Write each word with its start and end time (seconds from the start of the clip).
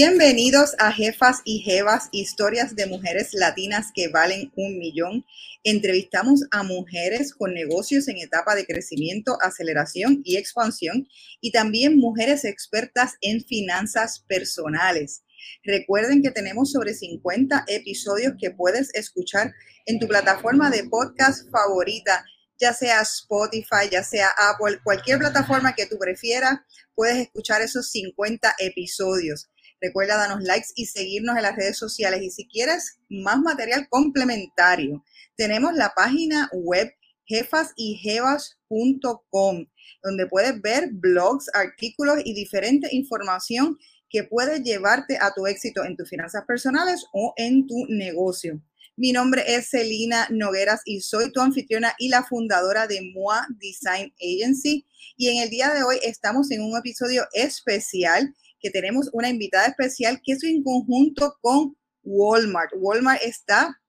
Bienvenidos 0.00 0.76
a 0.78 0.92
Jefas 0.92 1.40
y 1.42 1.58
Jevas, 1.58 2.08
historias 2.12 2.76
de 2.76 2.86
mujeres 2.86 3.30
latinas 3.32 3.90
que 3.92 4.06
valen 4.06 4.52
un 4.54 4.78
millón. 4.78 5.26
Entrevistamos 5.64 6.44
a 6.52 6.62
mujeres 6.62 7.34
con 7.34 7.52
negocios 7.52 8.06
en 8.06 8.18
etapa 8.18 8.54
de 8.54 8.64
crecimiento, 8.64 9.36
aceleración 9.42 10.20
y 10.22 10.36
expansión 10.36 11.08
y 11.40 11.50
también 11.50 11.98
mujeres 11.98 12.44
expertas 12.44 13.16
en 13.22 13.42
finanzas 13.42 14.24
personales. 14.28 15.24
Recuerden 15.64 16.22
que 16.22 16.30
tenemos 16.30 16.70
sobre 16.70 16.94
50 16.94 17.64
episodios 17.66 18.34
que 18.38 18.52
puedes 18.52 18.94
escuchar 18.94 19.52
en 19.84 19.98
tu 19.98 20.06
plataforma 20.06 20.70
de 20.70 20.84
podcast 20.84 21.50
favorita, 21.50 22.24
ya 22.56 22.72
sea 22.72 23.00
Spotify, 23.00 23.90
ya 23.90 24.04
sea 24.04 24.28
Apple, 24.48 24.78
cualquier 24.84 25.18
plataforma 25.18 25.74
que 25.74 25.86
tú 25.86 25.98
prefieras, 25.98 26.60
puedes 26.94 27.18
escuchar 27.18 27.62
esos 27.62 27.90
50 27.90 28.54
episodios. 28.60 29.48
Recuerda 29.80 30.16
darnos 30.16 30.42
likes 30.42 30.70
y 30.74 30.86
seguirnos 30.86 31.36
en 31.36 31.42
las 31.42 31.54
redes 31.56 31.76
sociales. 31.76 32.22
Y 32.22 32.30
si 32.30 32.48
quieres 32.48 32.98
más 33.08 33.38
material 33.38 33.86
complementario, 33.88 35.04
tenemos 35.36 35.74
la 35.74 35.92
página 35.94 36.50
web 36.52 36.92
jefasyjevas.com, 37.26 39.66
donde 40.02 40.26
puedes 40.26 40.60
ver 40.60 40.88
blogs, 40.92 41.48
artículos 41.54 42.18
y 42.24 42.34
diferente 42.34 42.88
información 42.90 43.78
que 44.10 44.24
puede 44.24 44.62
llevarte 44.62 45.18
a 45.20 45.32
tu 45.34 45.46
éxito 45.46 45.84
en 45.84 45.96
tus 45.96 46.08
finanzas 46.08 46.44
personales 46.46 47.04
o 47.12 47.34
en 47.36 47.66
tu 47.66 47.86
negocio. 47.88 48.62
Mi 48.96 49.12
nombre 49.12 49.44
es 49.46 49.68
Celina 49.70 50.26
Nogueras 50.30 50.80
y 50.84 51.02
soy 51.02 51.30
tu 51.30 51.40
anfitriona 51.40 51.94
y 51.98 52.08
la 52.08 52.24
fundadora 52.24 52.88
de 52.88 53.12
MOA 53.14 53.46
Design 53.60 54.12
Agency. 54.20 54.86
Y 55.16 55.28
en 55.28 55.42
el 55.42 55.50
día 55.50 55.72
de 55.72 55.84
hoy 55.84 56.00
estamos 56.02 56.50
en 56.50 56.62
un 56.62 56.76
episodio 56.76 57.28
especial 57.32 58.34
que 58.60 58.70
tenemos 58.70 59.10
una 59.12 59.28
invitada 59.28 59.66
especial 59.66 60.20
que 60.22 60.32
es 60.32 60.44
en 60.44 60.62
conjunto 60.62 61.36
con 61.40 61.76
Walmart. 62.02 62.72
Walmart 62.76 63.22
está 63.22 63.80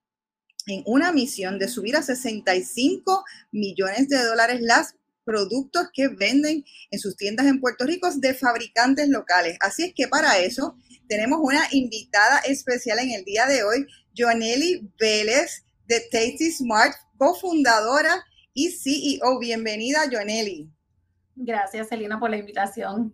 en 0.67 0.83
una 0.85 1.11
misión 1.11 1.59
de 1.59 1.67
subir 1.67 1.95
a 1.95 2.01
65 2.01 3.23
millones 3.51 4.09
de 4.09 4.23
dólares 4.23 4.61
las 4.61 4.95
productos 5.23 5.89
que 5.93 6.07
venden 6.07 6.63
en 6.89 6.99
sus 6.99 7.15
tiendas 7.15 7.45
en 7.45 7.59
Puerto 7.59 7.85
Rico 7.85 8.09
de 8.15 8.33
fabricantes 8.33 9.09
locales. 9.09 9.57
Así 9.61 9.83
es 9.83 9.93
que 9.93 10.07
para 10.07 10.39
eso 10.39 10.75
tenemos 11.07 11.39
una 11.41 11.61
invitada 11.71 12.39
especial 12.39 12.99
en 12.99 13.11
el 13.11 13.23
día 13.25 13.45
de 13.45 13.63
hoy, 13.63 13.85
Joanelli 14.17 14.89
Vélez 14.99 15.63
de 15.85 16.01
Tasty 16.11 16.51
Smart, 16.51 16.95
cofundadora 17.17 18.23
y 18.53 18.71
CEO. 18.71 19.39
Bienvenida, 19.39 20.01
Joanelli. 20.11 20.69
Gracias, 21.35 21.89
Selina, 21.89 22.19
por 22.19 22.29
la 22.29 22.37
invitación. 22.37 23.13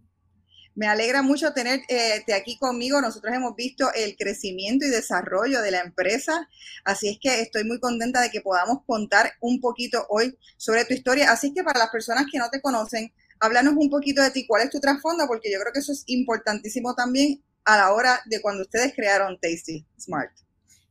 Me 0.76 0.88
alegra 0.88 1.22
mucho 1.22 1.54
tenerte 1.54 2.34
aquí 2.34 2.58
conmigo. 2.58 3.02
Nosotros 3.02 3.34
hemos 3.34 3.56
visto 3.56 3.88
el 3.94 4.18
crecimiento 4.18 4.86
y 4.86 4.90
desarrollo 4.90 5.62
de 5.62 5.72
la 5.72 5.80
empresa, 5.80 6.50
así 6.84 7.08
es 7.08 7.18
que 7.20 7.42
estoy 7.42 7.64
muy 7.64 7.80
contenta 7.80 8.22
de 8.22 8.30
que 8.30 8.42
podamos 8.42 8.80
contar 8.86 9.32
un 9.40 9.62
poquito 9.62 10.06
hoy 10.10 10.38
sobre 10.58 10.84
tu 10.84 10.94
historia. 10.94 11.32
Así 11.32 11.54
que 11.54 11.64
para 11.64 11.80
las 11.80 11.90
personas 11.90 12.26
que 12.30 12.38
no 12.38 12.50
te 12.50 12.62
conocen, 12.62 13.14
háblanos 13.40 13.76
un 13.78 13.90
poquito 13.90 14.22
de 14.22 14.32
ti, 14.32 14.46
cuál 14.46 14.64
es 14.64 14.70
tu 14.70 14.82
trasfondo, 14.82 15.26
porque 15.28 15.52
yo 15.52 15.60
creo 15.60 15.72
que 15.72 15.80
eso 15.80 15.94
es 15.94 16.04
importantísimo 16.08 16.94
también 16.94 17.42
a 17.64 17.78
la 17.78 17.94
hora 17.94 18.20
de 18.26 18.42
cuando 18.42 18.64
ustedes 18.64 18.94
crearon 18.94 19.40
Tasty 19.40 19.86
Smart. 19.98 20.32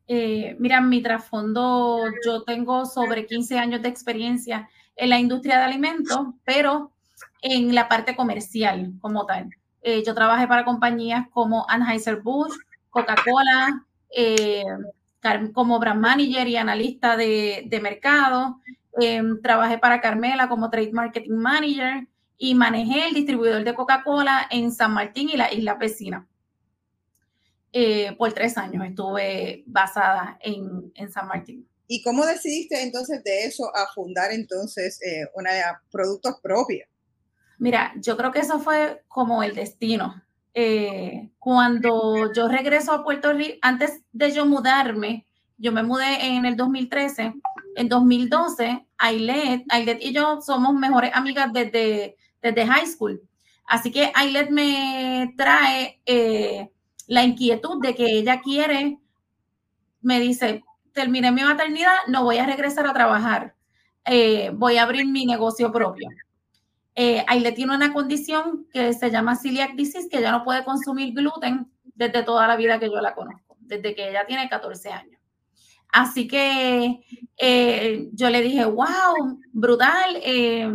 Eh, 0.07 0.57
mira, 0.59 0.81
mi 0.81 1.03
trasfondo, 1.03 2.05
yo 2.25 2.43
tengo 2.45 2.85
sobre 2.85 3.27
15 3.27 3.59
años 3.59 3.83
de 3.83 3.89
experiencia 3.89 4.69
en 4.97 5.11
la 5.11 5.19
industria 5.19 5.59
de 5.59 5.65
alimentos, 5.65 6.19
pero 6.45 6.93
en 7.43 7.75
la 7.75 7.89
parte 7.89 8.17
comercial 8.17 8.93
como 9.01 9.25
tal. 9.27 9.51
Eh, 9.87 10.03
yo 10.03 10.15
trabajé 10.15 10.49
para 10.49 10.65
compañías 10.65 11.27
como 11.31 11.67
Anheuser-Busch, 11.69 12.55
Coca-Cola, 12.89 13.85
eh, 14.17 14.65
como 15.53 15.79
brand 15.79 16.01
manager 16.01 16.49
y 16.49 16.57
analista 16.57 17.19
de, 17.19 17.81
mercado. 17.83 18.61
Em, 18.99 19.43
trabajé 19.43 19.77
para 19.77 20.01
Carmela 20.01 20.49
como 20.49 20.71
trade 20.71 20.93
marketing 20.93 21.37
manager 21.37 22.09
y 22.39 22.55
manejé 22.55 23.09
el 23.09 23.15
distribuidor 23.15 23.63
de 23.63 23.75
Coca-Cola 23.75 24.49
en 24.51 24.73
San 24.73 24.95
Martín 24.95 25.29
y 25.29 25.37
la 25.37 25.53
isla 25.53 25.75
vecina. 25.75 26.27
Eh, 27.71 28.15
por 28.17 28.33
tres 28.33 28.57
años 28.57 28.87
estuve 28.87 29.65
basada 29.67 30.39
en, 30.41 30.93
en, 30.95 31.11
San 31.11 31.29
Martín. 31.29 31.69
¿Y 31.89 32.03
cómo 32.03 32.25
decidiste 32.25 32.83
entonces 32.83 33.23
de 33.23 33.45
eso 33.45 33.71
a 33.77 33.87
fundar 33.93 34.33
entonces 34.33 34.99
una 35.35 35.51
productos 35.91 36.41
propios? 36.41 36.89
Mira, 37.59 37.93
yo 37.97 38.17
creo 38.17 38.33
que 38.33 38.41
eso 38.41 38.59
fue 38.61 39.05
como 39.09 39.43
el 39.43 39.55
destino. 39.55 40.23
Eh, 40.55 41.31
cuando 41.39 42.33
yo 42.33 42.49
regreso 42.49 42.93
a 42.93 43.05
Puerto 43.05 43.33
Rico, 43.33 43.59
antes 43.63 44.03
de 44.13 44.33
yo 44.33 44.47
mudarme, 44.47 45.27
yo 45.59 45.73
me 45.73 45.83
mudé 45.83 46.27
en 46.27 46.45
el 46.47 46.57
2013. 46.57 47.35
En 47.77 47.89
2012, 47.89 48.87
Ailet, 48.99 49.65
Ailet 49.69 49.99
y 50.03 50.13
yo 50.13 50.41
somos 50.41 50.75
mejores 50.75 51.11
amigas 51.15 51.53
desde, 51.53 52.17
desde 52.43 52.67
high 52.67 52.87
school. 52.87 53.21
Así 53.67 53.91
que 53.91 54.13
Ailet 54.15 54.51
me 54.51 55.35
trae 55.37 56.01
eh, 56.07 56.71
la 57.07 57.25
inquietud 57.25 57.81
de 57.81 57.95
que 57.95 58.07
ella 58.19 58.41
quiere, 58.41 58.99
me 60.03 60.21
dice, 60.21 60.63
terminé 60.93 61.33
mi 61.33 61.43
maternidad, 61.43 61.97
no 62.09 62.25
voy 62.25 62.39
a 62.39 62.47
regresar 62.47 62.87
a 62.87 62.93
trabajar, 62.93 63.55
eh, 64.05 64.51
voy 64.55 64.77
a 64.77 64.83
abrir 64.83 65.07
mi 65.07 65.25
negocio 65.25 65.73
propio 65.73 66.09
eh, 66.95 67.25
le 67.41 67.53
tiene 67.53 67.75
una 67.75 67.93
condición 67.93 68.67
que 68.73 68.93
se 68.93 69.11
llama 69.11 69.37
celiac 69.37 69.75
disease, 69.75 70.09
que 70.09 70.19
ella 70.19 70.33
no 70.33 70.45
puede 70.45 70.65
consumir 70.65 71.13
gluten 71.13 71.71
desde 71.95 72.23
toda 72.23 72.47
la 72.47 72.57
vida 72.57 72.79
que 72.79 72.87
yo 72.87 73.01
la 73.01 73.15
conozco, 73.15 73.57
desde 73.61 73.95
que 73.95 74.11
ella 74.11 74.27
tiene 74.27 74.49
14 74.49 74.91
años. 74.91 75.21
Así 75.93 76.27
que 76.27 77.01
eh, 77.37 78.09
yo 78.13 78.29
le 78.29 78.43
dije, 78.43 78.65
wow, 78.65 79.41
brutal, 79.53 80.17
eh, 80.25 80.69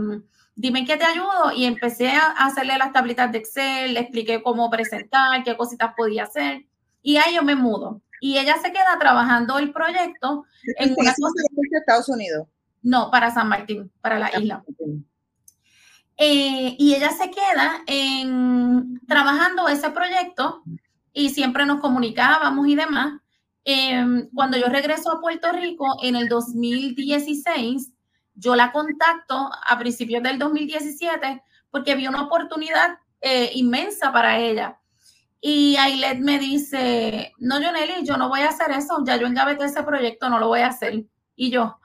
dime 0.56 0.86
qué 0.86 0.96
te 0.96 1.04
ayudo. 1.04 1.52
Y 1.56 1.66
empecé 1.66 2.10
a 2.10 2.32
hacerle 2.32 2.78
las 2.78 2.94
tablitas 2.94 3.32
de 3.32 3.40
Excel, 3.40 3.94
le 3.94 4.00
expliqué 4.00 4.42
cómo 4.42 4.70
presentar, 4.70 5.44
qué 5.44 5.58
cositas 5.58 5.94
podía 5.96 6.24
hacer. 6.24 6.66
Y 7.02 7.18
ahí 7.18 7.36
yo 7.36 7.44
me 7.44 7.56
mudo. 7.56 8.02
Y 8.22 8.38
ella 8.38 8.56
se 8.62 8.72
queda 8.72 8.98
trabajando 9.00 9.60
el 9.60 9.72
proyecto 9.72 10.46
en 10.78 10.96
una 10.98 11.12
Estados 11.12 12.10
Unidos. 12.10 12.48
No, 12.82 13.12
para 13.12 13.32
San 13.32 13.50
Martín, 13.50 13.92
para 14.02 14.20
la 14.20 14.32
isla. 14.38 14.64
Eh, 16.22 16.76
y 16.78 16.96
ella 16.96 17.12
se 17.12 17.32
queda 17.32 17.82
en, 17.88 19.00
trabajando 19.08 19.70
ese 19.70 19.90
proyecto 19.92 20.64
y 21.14 21.30
siempre 21.30 21.66
nos 21.66 21.80
comunicábamos 21.80 22.68
y 22.68 22.76
demás. 22.76 23.22
Em, 23.64 24.30
cuando 24.34 24.58
yo 24.58 24.68
regreso 24.68 25.14
a 25.14 25.22
Puerto 25.22 25.50
Rico 25.54 25.86
en 26.04 26.18
el 26.18 26.28
2016, 26.28 27.94
yo 28.36 28.56
la 28.56 28.74
contacto 28.74 29.50
a 29.66 29.80
principios 29.80 30.22
del 30.22 30.38
2017 30.38 31.42
porque 31.72 31.96
vi 31.96 32.08
una 32.08 32.24
oportunidad 32.24 32.98
eh, 33.22 33.52
inmensa 33.54 34.12
para 34.12 34.40
ella. 34.40 34.78
Y 35.40 35.78
Ailet 35.78 36.20
me 36.20 36.38
dice, 36.38 37.32
no, 37.38 37.62
Joneli, 37.62 38.06
yo 38.06 38.18
no 38.18 38.28
voy 38.28 38.42
a 38.42 38.50
hacer 38.50 38.72
eso, 38.72 39.02
ya 39.06 39.16
yo 39.16 39.26
engaveté 39.26 39.64
ese 39.64 39.84
proyecto, 39.84 40.30
no 40.30 40.38
lo 40.38 40.50
voy 40.50 40.62
a 40.62 40.68
hacer. 40.68 41.06
Y 41.38 41.50
yo, 41.50 41.79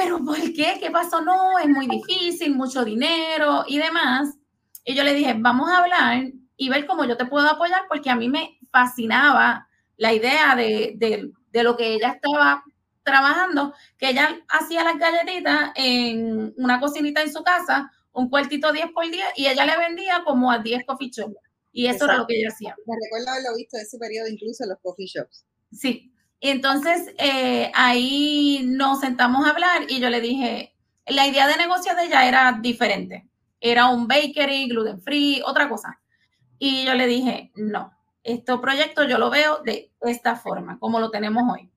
pero 0.00 0.24
¿por 0.24 0.40
qué? 0.54 0.78
¿Qué 0.80 0.90
pasó? 0.90 1.20
No, 1.20 1.58
es 1.58 1.68
muy 1.68 1.86
difícil, 1.86 2.54
mucho 2.54 2.84
dinero 2.84 3.64
y 3.68 3.76
demás. 3.76 4.34
Y 4.82 4.94
yo 4.94 5.04
le 5.04 5.12
dije, 5.12 5.34
vamos 5.38 5.68
a 5.68 5.78
hablar 5.78 6.24
y 6.56 6.68
ver 6.70 6.86
cómo 6.86 7.04
yo 7.04 7.18
te 7.18 7.26
puedo 7.26 7.46
apoyar, 7.46 7.82
porque 7.86 8.08
a 8.08 8.16
mí 8.16 8.30
me 8.30 8.58
fascinaba 8.72 9.68
la 9.98 10.14
idea 10.14 10.56
de, 10.56 10.94
de, 10.96 11.62
lo 11.62 11.76
que 11.76 11.92
ella 11.92 12.12
estaba 12.12 12.64
trabajando, 13.02 13.74
que 13.98 14.10
ella 14.10 14.40
hacía 14.48 14.84
las 14.84 14.98
galletitas 14.98 15.72
en 15.74 16.54
una 16.56 16.80
cocinita 16.80 17.20
en 17.20 17.30
su 17.30 17.42
casa, 17.42 17.90
un 18.12 18.30
cuartito 18.30 18.72
10 18.72 18.92
por 18.92 19.04
10, 19.04 19.22
y 19.36 19.48
ella 19.48 19.66
le 19.66 19.76
vendía 19.76 20.22
como 20.24 20.50
a 20.50 20.60
10 20.60 20.86
coffee 20.86 21.10
shops. 21.10 21.36
Y 21.72 21.86
eso 21.86 22.06
era 22.06 22.16
lo 22.16 22.26
que 22.26 22.38
ella 22.38 22.48
hacía. 22.48 22.74
Me 22.86 22.94
recuerdo 23.04 23.30
haberlo 23.32 23.56
visto 23.56 23.76
ese 23.76 23.98
periodo 23.98 24.28
incluso 24.28 24.64
en 24.64 24.70
los 24.70 24.78
coffee 24.80 25.06
shops. 25.06 25.44
Sí, 25.70 26.10
entonces 26.40 27.14
eh, 27.18 27.70
ahí 27.74 28.62
nos 28.64 29.00
sentamos 29.00 29.46
a 29.46 29.50
hablar 29.50 29.82
y 29.88 30.00
yo 30.00 30.08
le 30.08 30.20
dije, 30.20 30.74
la 31.06 31.26
idea 31.26 31.46
de 31.46 31.56
negocio 31.56 31.94
de 31.94 32.04
ella 32.04 32.26
era 32.26 32.58
diferente. 32.60 33.28
Era 33.60 33.88
un 33.88 34.08
bakery, 34.08 34.68
gluten 34.68 35.02
free, 35.02 35.42
otra 35.44 35.68
cosa. 35.68 36.00
Y 36.58 36.84
yo 36.84 36.94
le 36.94 37.06
dije, 37.06 37.52
no, 37.56 37.92
este 38.22 38.56
proyecto 38.58 39.04
yo 39.04 39.18
lo 39.18 39.30
veo 39.30 39.62
de 39.62 39.92
esta 40.02 40.36
forma, 40.36 40.78
como 40.78 40.98
lo 41.00 41.10
tenemos 41.10 41.42
hoy. 41.52 41.70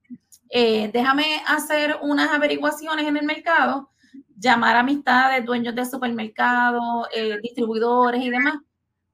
Eh, 0.50 0.92
déjame 0.94 1.42
hacer 1.48 1.98
unas 2.02 2.30
averiguaciones 2.30 3.08
en 3.08 3.18
el 3.18 3.26
mercado, 3.26 3.90
llamar 4.38 4.76
a 4.76 4.82
amistades, 4.82 5.44
dueños 5.46 5.74
de 5.76 5.86
supermercados, 5.86 7.08
eh, 7.14 7.38
distribuidores 7.42 8.22
y 8.22 8.30
demás, 8.30 8.60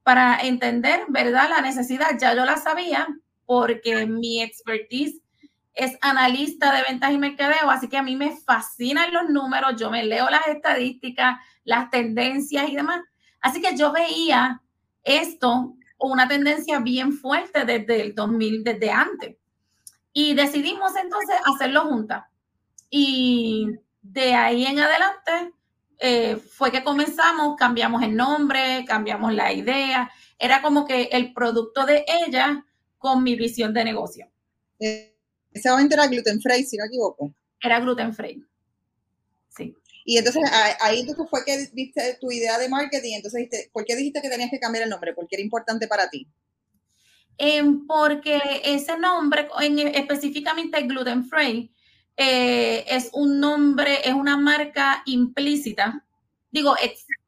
para 0.02 0.40
entender, 0.40 1.04
¿verdad? 1.08 1.48
La 1.48 1.60
necesidad, 1.60 2.18
ya 2.20 2.34
yo 2.34 2.44
la 2.44 2.56
sabía, 2.56 3.08
porque 3.46 4.06
mi 4.06 4.42
expertise 4.42 5.22
es 5.80 5.96
analista 6.02 6.74
de 6.74 6.82
ventas 6.82 7.10
y 7.10 7.16
mercadeo, 7.16 7.70
así 7.70 7.88
que 7.88 7.96
a 7.96 8.02
mí 8.02 8.14
me 8.14 8.36
fascinan 8.36 9.14
los 9.14 9.30
números, 9.30 9.80
yo 9.80 9.90
me 9.90 10.04
leo 10.04 10.28
las 10.28 10.46
estadísticas, 10.46 11.38
las 11.64 11.88
tendencias 11.88 12.68
y 12.68 12.76
demás. 12.76 13.00
Así 13.40 13.62
que 13.62 13.74
yo 13.76 13.90
veía 13.90 14.60
esto 15.02 15.74
una 15.98 16.28
tendencia 16.28 16.80
bien 16.80 17.14
fuerte 17.14 17.64
desde 17.64 18.02
el 18.02 18.14
2000, 18.14 18.62
desde 18.62 18.90
antes. 18.90 19.36
Y 20.12 20.34
decidimos 20.34 20.94
entonces 20.96 21.36
hacerlo 21.46 21.86
juntas. 21.86 22.24
Y 22.90 23.66
de 24.02 24.34
ahí 24.34 24.66
en 24.66 24.80
adelante 24.80 25.54
eh, 25.98 26.36
fue 26.36 26.70
que 26.70 26.84
comenzamos, 26.84 27.56
cambiamos 27.56 28.02
el 28.02 28.14
nombre, 28.14 28.84
cambiamos 28.86 29.32
la 29.32 29.50
idea. 29.50 30.10
Era 30.38 30.60
como 30.60 30.86
que 30.86 31.04
el 31.12 31.32
producto 31.32 31.86
de 31.86 32.04
ella 32.06 32.66
con 32.98 33.22
mi 33.22 33.34
visión 33.34 33.72
de 33.72 33.84
negocio. 33.84 34.30
Momento 35.64 35.94
era 35.94 36.06
gluten 36.06 36.40
free, 36.40 36.64
si 36.64 36.76
no 36.76 36.84
equivoco. 36.84 37.34
Era 37.62 37.80
gluten 37.80 38.14
free. 38.14 38.44
Sí. 39.48 39.74
Y 40.04 40.16
entonces 40.18 40.42
ahí 40.80 41.00
entonces 41.00 41.26
fue 41.28 41.44
que 41.44 41.68
viste 41.72 42.18
tu 42.20 42.30
idea 42.32 42.58
de 42.58 42.68
marketing, 42.68 43.14
entonces 43.16 43.48
¿por 43.72 43.84
qué 43.84 43.96
dijiste 43.96 44.22
que 44.22 44.30
tenías 44.30 44.50
que 44.50 44.58
cambiar 44.58 44.84
el 44.84 44.90
nombre? 44.90 45.14
Porque 45.14 45.36
era 45.36 45.42
importante 45.42 45.86
para 45.86 46.08
ti. 46.08 46.26
Em, 47.36 47.86
porque 47.86 48.60
ese 48.64 48.98
nombre, 48.98 49.48
en, 49.60 49.78
específicamente 49.78 50.82
gluten 50.82 51.24
free, 51.24 51.72
eh, 52.16 52.84
es 52.86 53.08
un 53.14 53.40
nombre, 53.40 54.00
es 54.04 54.12
una 54.12 54.36
marca 54.36 55.02
implícita, 55.06 56.04
digo 56.50 56.74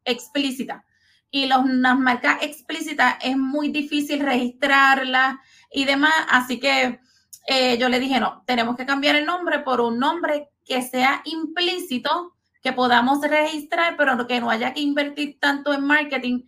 explícita. 0.05 0.85
Y 1.31 1.47
las 1.47 1.65
marcas 1.97 2.43
explícitas 2.43 3.15
es 3.23 3.35
muy 3.35 3.69
difícil 3.69 4.19
registrarla 4.19 5.41
y 5.71 5.85
demás. 5.85 6.13
Así 6.29 6.59
que 6.59 6.99
eh, 7.47 7.77
yo 7.77 7.89
le 7.89 7.99
dije, 7.99 8.19
no, 8.19 8.43
tenemos 8.45 8.75
que 8.75 8.85
cambiar 8.85 9.15
el 9.15 9.25
nombre 9.25 9.59
por 9.59 9.81
un 9.81 9.99
nombre 9.99 10.49
que 10.65 10.81
sea 10.81 11.21
implícito, 11.25 12.35
que 12.61 12.73
podamos 12.73 13.21
registrar, 13.21 13.97
pero 13.97 14.25
que 14.27 14.39
no 14.39 14.49
haya 14.49 14.73
que 14.73 14.81
invertir 14.81 15.39
tanto 15.39 15.73
en 15.73 15.85
marketing 15.85 16.43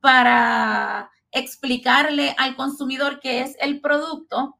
para 0.00 1.10
explicarle 1.30 2.34
al 2.38 2.56
consumidor 2.56 3.20
qué 3.20 3.42
es 3.42 3.56
el 3.60 3.80
producto, 3.80 4.58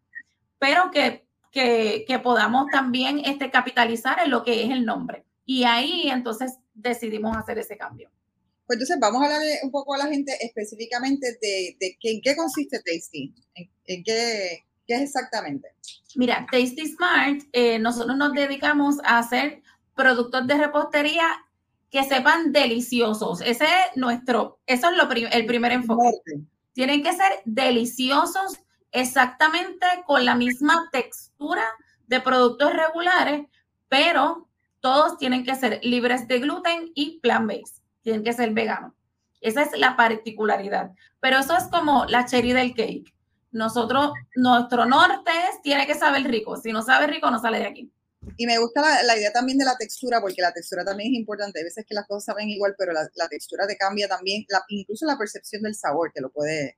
pero 0.59 0.91
que 0.91 1.27
que, 1.51 2.21
podamos 2.23 2.67
también 2.71 3.21
este, 3.25 3.51
capitalizar 3.51 4.19
en 4.25 4.31
lo 4.31 4.45
que 4.45 4.65
es 4.65 4.71
el 4.71 4.85
nombre. 4.85 5.25
Y 5.45 5.65
ahí 5.65 6.09
entonces 6.09 6.59
decidimos 6.75 7.37
hacer 7.37 7.59
ese 7.59 7.77
cambio. 7.77 8.11
Pues 8.67 8.77
entonces 8.77 8.99
vamos 9.01 9.23
a 9.23 9.25
hablar 9.25 9.43
un 9.65 9.71
poco 9.71 9.95
a 9.95 9.99
la 9.99 10.07
gente 10.07 10.33
específicamente 10.41 11.39
de, 11.41 11.77
de 11.81 11.99
en 12.03 12.21
qué 12.23 12.37
consiste 12.37 12.79
Tasty, 12.79 13.35
en, 13.87 14.05
qué, 14.05 14.65
qué, 14.91 14.97
es 14.97 15.03
exactamente. 15.03 15.69
Mira, 16.17 16.47
Tasty 16.51 16.87
Smart, 16.87 17.43
eh, 17.53 17.79
nosotros 17.79 18.17
nos 18.17 18.33
dedicamos 18.33 18.97
a 19.05 19.19
hacer 19.19 19.63
productos 19.95 20.47
de 20.47 20.55
repostería 20.55 21.27
que 21.91 22.05
sepan 22.05 22.53
deliciosos. 22.53 23.41
Ese 23.41 23.65
es 23.65 23.97
nuestro, 23.97 24.61
eso 24.67 24.91
es 24.91 24.97
lo 24.97 25.11
el 25.11 25.47
primer 25.47 25.73
enfoque. 25.73 26.11
Tienen 26.73 27.03
que 27.03 27.13
ser 27.13 27.33
deliciosos 27.45 28.61
exactamente 28.93 29.87
con 30.07 30.25
la 30.25 30.35
misma 30.35 30.89
textura 30.93 31.65
de 32.07 32.21
productos 32.21 32.73
regulares, 32.73 33.47
pero 33.89 34.49
todos 34.81 35.19
tienen 35.19 35.45
que 35.45 35.55
ser 35.55 35.81
libres 35.83 36.27
de 36.29 36.39
gluten 36.39 36.91
y 36.95 37.21
plant-based. 37.21 37.83
Tienen 38.03 38.25
que 38.25 38.33
ser 38.33 38.53
veganos. 38.53 38.93
Esa 39.41 39.63
es 39.63 39.79
la 39.79 39.97
particularidad. 39.97 40.93
Pero 41.21 41.39
eso 41.39 41.57
es 41.57 41.65
como 41.65 42.05
la 42.07 42.25
cherry 42.25 42.53
del 42.53 42.75
cake. 42.75 43.13
Nosotros, 43.52 44.12
nuestro 44.37 44.87
norte 44.87 45.31
es, 45.50 45.62
tiene 45.62 45.87
que 45.87 45.94
saber 45.94 46.23
rico. 46.25 46.56
Si 46.56 46.73
no 46.73 46.82
sabe 46.82 47.06
rico, 47.06 47.31
no 47.31 47.41
sale 47.41 47.58
de 47.58 47.67
aquí. 47.67 47.93
Y 48.37 48.47
me 48.47 48.58
gusta 48.58 49.02
la, 49.02 49.17
idea 49.17 49.32
también 49.32 49.58
de 49.58 49.64
la 49.64 49.76
textura, 49.76 50.20
porque 50.20 50.43
la 50.43 50.52
textura 50.52 50.85
también 50.85 51.12
es 51.12 51.19
importante. 51.19 51.58
Hay 51.58 51.64
veces 51.64 51.85
que 51.87 51.94
las 51.94 52.06
cosas 52.06 52.25
saben 52.25 52.49
igual, 52.49 52.75
pero 52.79 52.93
la, 52.93 53.29
textura 53.29 53.67
te 53.67 53.76
cambia 53.76 54.08
también, 54.08 54.47
incluso 54.69 55.06
la 55.06 55.19
percepción 55.19 55.62
del 55.62 55.75
sabor, 55.75 56.12
que 56.12 56.20
lo 56.20 56.31
puede. 56.31 56.76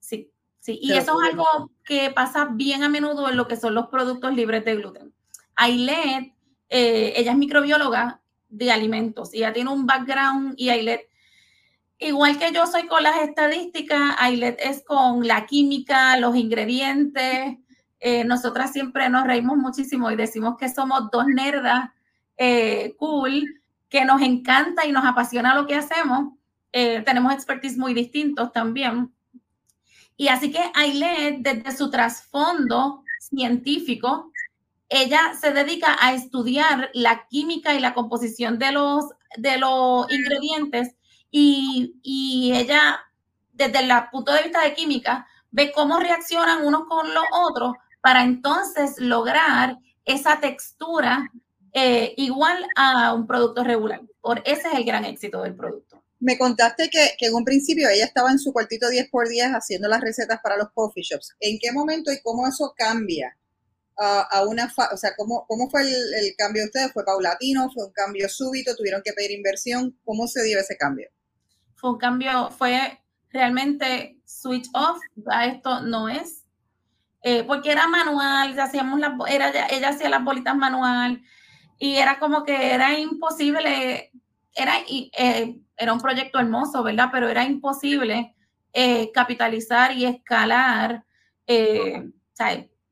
Sí, 0.00 0.30
Sí, 0.62 0.78
y 0.80 0.92
eso 0.92 1.20
es 1.20 1.30
algo 1.30 1.72
que 1.84 2.12
pasa 2.12 2.44
bien 2.52 2.84
a 2.84 2.88
menudo 2.88 3.28
en 3.28 3.36
lo 3.36 3.48
que 3.48 3.56
son 3.56 3.74
los 3.74 3.88
productos 3.88 4.32
libres 4.32 4.64
de 4.64 4.76
gluten. 4.76 5.12
Ailet, 5.56 6.32
eh, 6.68 7.14
ella 7.16 7.32
es 7.32 7.36
microbióloga 7.36 8.20
de 8.48 8.70
alimentos 8.70 9.34
y 9.34 9.38
ella 9.38 9.52
tiene 9.52 9.70
un 9.70 9.86
background 9.86 10.54
y 10.56 10.68
Ailet, 10.68 11.08
igual 12.02 12.38
que 12.38 12.52
yo 12.52 12.66
soy 12.66 12.86
con 12.86 13.02
las 13.02 13.16
estadísticas, 13.22 14.16
Ailet 14.18 14.58
es 14.60 14.84
con 14.84 15.26
la 15.26 15.46
química, 15.46 16.16
los 16.16 16.36
ingredientes. 16.36 17.58
Eh, 18.00 18.24
nosotras 18.24 18.72
siempre 18.72 19.08
nos 19.08 19.26
reímos 19.26 19.56
muchísimo 19.56 20.10
y 20.10 20.16
decimos 20.16 20.56
que 20.58 20.68
somos 20.68 21.10
dos 21.10 21.26
nerdas 21.26 21.90
eh, 22.36 22.94
cool, 22.98 23.44
que 23.88 24.04
nos 24.04 24.22
encanta 24.22 24.86
y 24.86 24.92
nos 24.92 25.04
apasiona 25.04 25.54
lo 25.54 25.66
que 25.66 25.76
hacemos. 25.76 26.34
tenemos 26.72 27.34
expertise 27.34 27.76
muy 27.76 27.92
distintos 27.92 28.50
también 28.50 29.12
y 30.16 30.28
así 30.28 30.52
que 30.52 30.60
Ailet, 30.74 31.38
desde 31.40 31.76
su 31.76 31.90
trasfondo 31.90 33.02
científico, 33.18 34.30
ella 34.88 35.34
se 35.40 35.52
dedica 35.52 35.96
a 36.00 36.14
estudiar 36.14 36.90
la 36.94 37.26
química 37.28 37.74
y 37.74 37.80
la 37.80 37.94
composición 37.94 38.58
de 38.58 38.72
los, 38.72 39.06
de 39.36 39.58
los 39.58 40.06
ingredientes 40.12 40.94
y, 41.32 42.52
ella, 42.54 43.00
desde 43.52 43.80
el 43.80 43.90
punto 44.12 44.32
de 44.32 44.44
vista 44.44 44.62
de 44.62 44.74
química, 44.74 45.26
ve 45.50 45.72
cómo 45.72 45.98
reaccionan 45.98 46.64
unos 46.64 46.84
con 46.88 47.12
los 47.12 47.24
otros 47.32 47.74
para 48.00 48.22
entonces 48.22 48.98
lograr 48.98 49.78
esa 50.04 50.38
textura 50.40 51.30
eh, 51.72 52.14
igual 52.16 52.64
a 52.76 53.14
un 53.14 53.26
producto 53.26 53.64
regular. 53.64 54.02
Por 54.20 54.42
ese 54.44 54.68
es 54.68 54.74
el 54.74 54.84
gran 54.84 55.04
éxito 55.04 55.42
del 55.42 55.56
producto 55.56 56.02
me 56.22 56.38
contaste 56.38 56.88
que, 56.88 57.16
en 57.18 57.34
un 57.34 57.44
principio 57.44 57.88
ella 57.88 58.04
estaba 58.04 58.30
en 58.30 58.38
su 58.38 58.52
cuartito 58.52 58.88
10 58.88 59.10
por 59.10 59.28
10 59.28 59.48
haciendo 59.54 59.88
las 59.88 60.00
recetas 60.00 60.38
para 60.40 60.56
los 60.56 60.68
coffee 60.72 61.02
shops. 61.02 61.34
¿En 61.40 61.58
qué 61.60 61.72
momento 61.72 62.12
y 62.12 62.22
cómo 62.22 62.46
eso 62.46 62.72
cambia 62.76 63.36
a 63.96 64.44
una, 64.46 64.72
o 64.92 64.96
sea, 64.96 65.14
cómo, 65.16 65.44
cómo 65.48 65.68
fue 65.68 65.82
el, 65.82 66.34
cambio 66.38 66.62
de 66.62 66.66
ustedes? 66.66 66.92
¿Fue 66.92 67.04
paulatino? 67.04 67.68
¿Fue 67.74 67.86
un 67.86 67.92
cambio 67.92 68.28
súbito? 68.28 68.76
¿Tuvieron 68.76 69.02
que 69.04 69.12
pedir 69.12 69.32
inversión? 69.32 69.98
¿Cómo 70.04 70.28
se 70.28 70.44
dio 70.44 70.60
ese 70.60 70.76
cambio? 70.76 71.08
Fue 71.82 71.90
un 71.90 71.98
cambio, 71.98 72.50
fue 72.50 73.02
realmente 73.30 74.18
switch 74.24 74.68
off, 74.72 74.98
ya 75.16 75.44
esto 75.44 75.82
no 75.82 76.08
es, 76.08 76.46
eh, 77.22 77.44
porque 77.44 77.72
era 77.72 77.86
manual, 77.86 78.58
hacíamos 78.58 78.98
la, 78.98 79.18
era, 79.28 79.50
ella 79.68 79.90
hacía 79.90 80.08
las 80.08 80.24
bolitas 80.24 80.56
manual 80.56 81.22
y 81.78 81.96
era 81.96 82.18
como 82.18 82.44
que 82.44 82.72
era 82.72 82.98
imposible, 82.98 84.10
era... 84.54 84.76
Eh, 84.88 85.58
era 85.82 85.92
un 85.92 86.00
proyecto 86.00 86.38
hermoso, 86.38 86.82
¿verdad? 86.84 87.08
Pero 87.12 87.28
era 87.28 87.44
imposible 87.44 88.36
eh, 88.72 89.10
capitalizar 89.12 89.92
y 89.92 90.04
escalar. 90.04 91.04
Eh, 91.46 92.08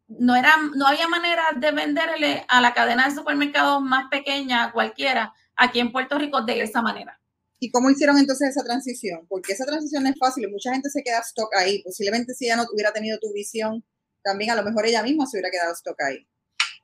no, 0.09 0.35
era, 0.35 0.56
no 0.75 0.88
había 0.88 1.06
manera 1.06 1.44
de 1.54 1.70
venderle 1.70 2.44
a 2.49 2.61
la 2.61 2.75
cadena 2.75 3.09
de 3.09 3.14
supermercados 3.14 3.80
más 3.80 4.09
pequeña, 4.11 4.73
cualquiera, 4.73 5.32
aquí 5.54 5.78
en 5.78 5.92
Puerto 5.92 6.18
Rico 6.18 6.42
de 6.42 6.62
esa 6.62 6.82
manera. 6.82 7.19
¿Y 7.62 7.71
cómo 7.71 7.90
hicieron 7.90 8.19
entonces 8.19 8.49
esa 8.49 8.64
transición? 8.64 9.26
Porque 9.29 9.52
esa 9.52 9.67
transición 9.67 10.07
es 10.07 10.19
fácil 10.19 10.45
y 10.45 10.50
mucha 10.50 10.73
gente 10.73 10.88
se 10.88 11.02
queda 11.02 11.21
stock 11.21 11.55
ahí. 11.57 11.83
Posiblemente 11.83 12.33
si 12.35 12.47
ella 12.47 12.57
no 12.57 12.64
hubiera 12.73 12.90
tenido 12.93 13.19
tu 13.19 13.31
visión, 13.35 13.85
también 14.23 14.50
a 14.50 14.57
lo 14.57 14.62
mejor 14.62 14.87
ella 14.87 15.02
misma 15.02 15.26
se 15.26 15.37
hubiera 15.37 15.50
quedado 15.50 15.75
stock 15.75 16.00
ahí. 16.00 16.26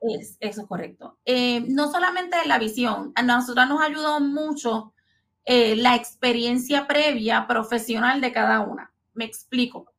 Es, 0.00 0.36
eso 0.38 0.60
es 0.60 0.66
correcto. 0.66 1.18
Eh, 1.24 1.60
no 1.68 1.90
solamente 1.90 2.36
la 2.44 2.58
visión, 2.58 3.12
a 3.14 3.22
nosotros 3.22 3.66
nos 3.66 3.80
ayudó 3.80 4.20
mucho 4.20 4.92
eh, 5.46 5.76
la 5.76 5.96
experiencia 5.96 6.86
previa 6.86 7.46
profesional 7.46 8.20
de 8.20 8.32
cada 8.32 8.60
una. 8.60 8.92
Me 9.14 9.24
explico. 9.24 9.94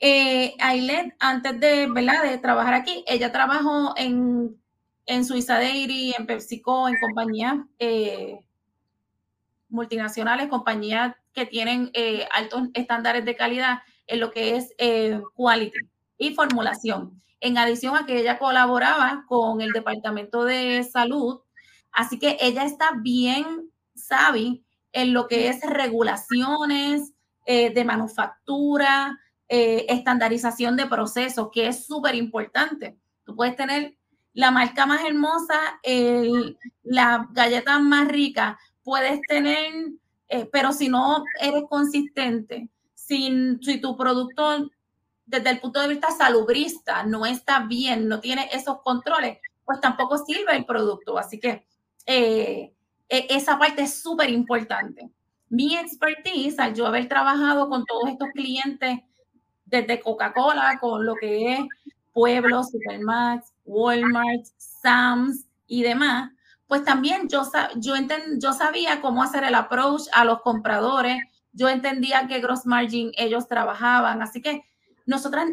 Eh, 0.00 0.54
Ailet, 0.60 1.14
antes 1.18 1.60
de, 1.60 1.88
¿verdad? 1.88 2.22
de 2.22 2.38
trabajar 2.38 2.72
aquí, 2.72 3.04
ella 3.06 3.32
trabajó 3.32 3.92
en, 3.96 4.58
en 5.04 5.24
Suiza 5.24 5.54
Dairy, 5.54 6.14
en 6.16 6.26
PepsiCo, 6.26 6.88
en 6.88 6.94
compañías 7.00 7.56
eh, 7.78 8.38
multinacionales, 9.74 10.48
compañías 10.48 11.14
que 11.32 11.44
tienen 11.44 11.90
eh, 11.92 12.26
altos 12.32 12.68
estándares 12.72 13.24
de 13.24 13.36
calidad 13.36 13.80
en 14.06 14.20
lo 14.20 14.30
que 14.30 14.56
es 14.56 14.74
quality 15.34 15.78
y 16.18 16.34
formulación. 16.34 17.20
En 17.40 17.58
adición 17.58 17.96
a 17.96 18.06
que 18.06 18.20
ella 18.20 18.38
colaboraba 18.38 19.24
con 19.26 19.60
el 19.60 19.72
Departamento 19.72 20.44
de 20.44 20.82
Salud, 20.84 21.40
así 21.92 22.18
que 22.18 22.38
ella 22.40 22.64
está 22.64 22.92
bien 22.96 23.70
sabe 23.94 24.62
en 24.92 25.12
lo 25.12 25.26
que 25.26 25.48
es 25.48 25.60
regulaciones 25.62 27.12
eh, 27.46 27.72
de 27.74 27.84
manufactura, 27.84 29.18
eh, 29.48 29.86
estandarización 29.88 30.76
de 30.76 30.86
procesos, 30.86 31.48
que 31.52 31.68
es 31.68 31.86
súper 31.86 32.14
importante. 32.14 32.96
Tú 33.24 33.34
puedes 33.36 33.56
tener 33.56 33.96
la 34.32 34.50
marca 34.50 34.86
más 34.86 35.04
hermosa, 35.04 35.80
la 36.82 37.28
galleta 37.30 37.78
más 37.78 38.08
rica, 38.08 38.58
puedes 38.84 39.20
tener, 39.22 39.72
eh, 40.28 40.48
pero 40.52 40.72
si 40.72 40.88
no 40.88 41.24
eres 41.40 41.64
consistente, 41.68 42.68
si, 42.94 43.58
si 43.62 43.80
tu 43.80 43.96
producto 43.96 44.70
desde 45.26 45.50
el 45.50 45.60
punto 45.60 45.80
de 45.80 45.88
vista 45.88 46.10
salubrista 46.10 47.02
no 47.02 47.26
está 47.26 47.60
bien, 47.60 48.08
no 48.08 48.20
tiene 48.20 48.48
esos 48.52 48.82
controles, 48.82 49.38
pues 49.64 49.80
tampoco 49.80 50.18
sirve 50.18 50.56
el 50.56 50.64
producto. 50.64 51.18
Así 51.18 51.40
que 51.40 51.66
e, 52.06 52.74
esa 53.08 53.58
parte 53.58 53.82
es 53.82 53.94
súper 53.94 54.30
importante. 54.30 55.10
Mi 55.48 55.76
expertise, 55.76 56.58
al 56.58 56.74
yo 56.74 56.86
haber 56.86 57.08
trabajado 57.08 57.68
con 57.68 57.84
todos 57.84 58.10
estos 58.10 58.28
clientes 58.34 59.00
desde 59.64 60.00
Coca-Cola 60.00 60.78
con 60.80 61.04
lo 61.04 61.14
que 61.14 61.54
es 61.54 61.60
Pueblo, 62.12 62.62
Supermax, 62.62 63.52
Walmart, 63.64 64.44
Sam's 64.56 65.46
y 65.66 65.82
demás, 65.82 66.30
pues 66.66 66.84
también 66.84 67.28
yo, 67.28 67.42
yo, 67.76 67.94
yo 68.38 68.52
sabía 68.52 69.00
cómo 69.00 69.22
hacer 69.22 69.44
el 69.44 69.54
approach 69.54 70.02
a 70.12 70.24
los 70.24 70.40
compradores, 70.40 71.22
yo 71.52 71.68
entendía 71.68 72.26
que 72.26 72.40
gross 72.40 72.66
margin 72.66 73.12
ellos 73.16 73.46
trabajaban, 73.46 74.22
así 74.22 74.40
que 74.40 74.64
nosotras 75.06 75.50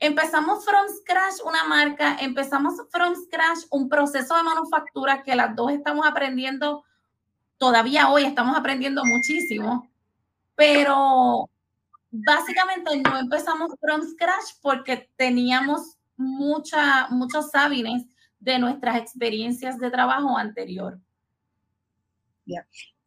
empezamos 0.00 0.64
from 0.64 0.86
scratch 1.00 1.44
una 1.44 1.64
marca, 1.64 2.16
empezamos 2.20 2.74
from 2.90 3.14
scratch 3.14 3.66
un 3.70 3.88
proceso 3.88 4.36
de 4.36 4.42
manufactura 4.42 5.22
que 5.22 5.36
las 5.36 5.54
dos 5.54 5.70
estamos 5.72 6.06
aprendiendo, 6.06 6.84
todavía 7.58 8.08
hoy 8.08 8.24
estamos 8.24 8.56
aprendiendo 8.56 9.04
muchísimo, 9.04 9.88
pero 10.54 11.48
básicamente 12.10 12.96
no 13.02 13.18
empezamos 13.18 13.72
from 13.80 14.02
scratch 14.02 14.54
porque 14.62 15.10
teníamos 15.16 15.98
mucha, 16.16 17.08
muchos 17.10 17.50
sabines 17.50 18.06
de 18.38 18.58
nuestras 18.58 18.98
experiencias 18.98 19.78
de 19.78 19.90
trabajo 19.90 20.36
anterior. 20.36 20.98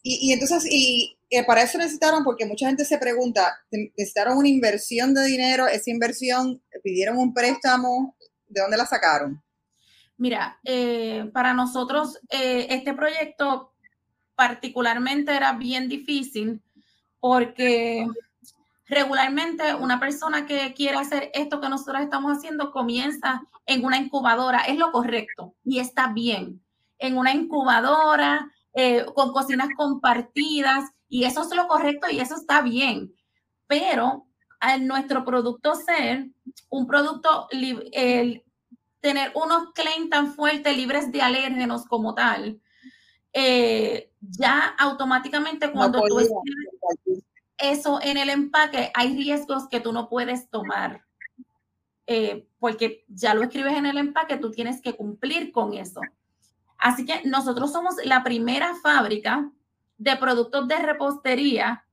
Y, 0.04 0.32
entonces, 0.34 0.66
y 0.72 1.18
eh, 1.30 1.44
para 1.46 1.62
eso 1.62 1.78
necesitaron, 1.78 2.24
porque 2.24 2.46
mucha 2.46 2.68
gente 2.68 2.86
se 2.86 2.98
pregunta, 2.98 3.56
necesitaron 3.72 4.38
una 4.38 4.50
inversión 4.50 5.14
de 5.14 5.26
dinero, 5.26 5.68
esa 5.68 5.92
inversión, 5.92 6.62
pidieron 6.84 7.18
un 7.18 7.34
préstamo, 7.34 8.16
¿de 8.48 8.62
dónde 8.62 8.78
la 8.78 8.86
sacaron? 8.86 9.42
Mira, 10.18 10.60
eh, 10.64 11.30
para 11.34 11.54
nosotros 11.54 12.20
eh, 12.30 12.68
este 12.70 12.94
proyecto 12.94 13.74
particularmente 14.36 15.36
era 15.36 15.54
bien 15.54 15.88
difícil 15.88 16.62
porque 17.20 18.08
regularmente 18.92 19.74
una 19.74 20.02
persona 20.02 20.46
que 20.46 20.74
quiere 20.74 20.98
hacer 20.98 21.32
esto 21.34 21.62
que 21.62 21.70
nosotros 21.70 22.02
estamos 22.02 22.38
haciendo 22.38 22.72
comienza 22.72 23.42
en 23.66 23.86
una 23.86 23.98
incubadora, 23.98 24.60
es 24.68 24.78
lo 24.78 24.92
correcto 24.92 25.56
y 25.64 25.80
está 25.80 26.12
bien. 26.12 26.62
En 27.00 27.18
una 27.18 27.34
incubadora, 27.34 28.52
eh, 28.74 29.06
con 29.16 29.32
cocinas 29.32 29.70
compartidas, 29.78 30.92
y 31.08 31.24
eso 31.24 31.42
es 31.42 31.56
lo 31.56 31.68
correcto 31.68 32.08
y 32.12 32.20
eso 32.20 32.36
está 32.36 32.62
bien. 32.62 33.14
Pero 33.66 34.28
en 34.62 34.88
nuestro 34.88 35.24
producto 35.24 35.74
ser 35.76 36.28
un 36.70 36.86
producto, 36.86 37.48
el, 37.52 38.44
tener 39.00 39.32
unos 39.36 39.72
claims 39.74 40.10
tan 40.10 40.34
fuertes, 40.34 40.76
libres 40.76 41.14
de 41.14 41.22
alérgenos 41.22 41.86
como 41.86 42.14
tal, 42.14 42.60
eh, 43.32 44.12
ya 44.20 44.76
automáticamente 44.78 45.72
cuando 45.72 46.02
tú 46.02 46.20
eso 47.62 48.00
en 48.02 48.18
el 48.18 48.30
empaque, 48.30 48.92
hay 48.94 49.16
riesgos 49.16 49.68
que 49.70 49.80
tú 49.80 49.94
no 49.94 50.10
puedes 50.10 50.50
tomar. 50.50 51.06
Eh, 52.08 52.48
porque 52.60 53.06
ya 53.08 53.34
lo 53.34 53.44
escribes 53.44 53.78
en 53.78 53.86
el 53.86 53.98
empaque, 53.98 54.38
tú 54.38 54.52
tienes 54.52 54.82
que 54.82 54.96
cumplir 54.96 55.52
con 55.52 55.74
eso. 55.74 56.02
Así 56.78 57.06
que 57.06 57.22
nosotros 57.26 57.72
somos 57.72 57.96
la 58.04 58.24
primera 58.24 58.76
fábrica 58.82 59.50
de 59.98 60.16
productos 60.18 60.68
de 60.68 60.78
repostería 60.78 61.86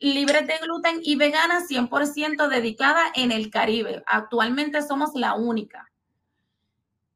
libres 0.00 0.46
de 0.46 0.58
gluten 0.58 1.00
y 1.02 1.16
vegana 1.16 1.60
100% 1.60 2.48
dedicada 2.48 3.02
en 3.14 3.32
el 3.32 3.50
Caribe. 3.50 4.02
Actualmente 4.06 4.82
somos 4.82 5.10
la 5.14 5.34
única. 5.34 5.90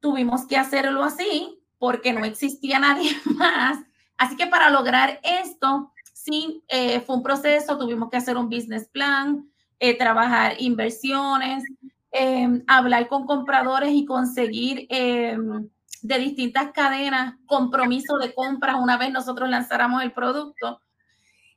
Tuvimos 0.00 0.46
que 0.46 0.58
hacerlo 0.58 1.02
así 1.02 1.58
porque 1.78 2.12
no 2.12 2.24
existía 2.24 2.78
nadie 2.78 3.10
más. 3.24 3.78
Así 4.16 4.36
que 4.36 4.46
para 4.46 4.70
lograr 4.70 5.18
esto, 5.22 5.92
sí, 6.24 6.64
eh, 6.68 7.00
fue 7.00 7.16
un 7.16 7.22
proceso, 7.22 7.78
tuvimos 7.78 8.10
que 8.10 8.16
hacer 8.16 8.36
un 8.36 8.48
business 8.48 8.88
plan, 8.88 9.48
eh, 9.78 9.96
trabajar 9.96 10.54
inversiones, 10.58 11.64
em, 12.10 12.62
hablar 12.66 13.08
con 13.08 13.26
compradores 13.26 13.90
y 13.92 14.04
conseguir 14.04 14.86
de 14.88 16.18
distintas 16.18 16.70
cadenas 16.72 17.34
compromiso 17.46 18.18
de 18.18 18.34
compras 18.34 18.76
una 18.78 18.98
vez 18.98 19.10
nosotros 19.10 19.48
lanzáramos 19.48 20.02
el 20.02 20.12
producto. 20.12 20.80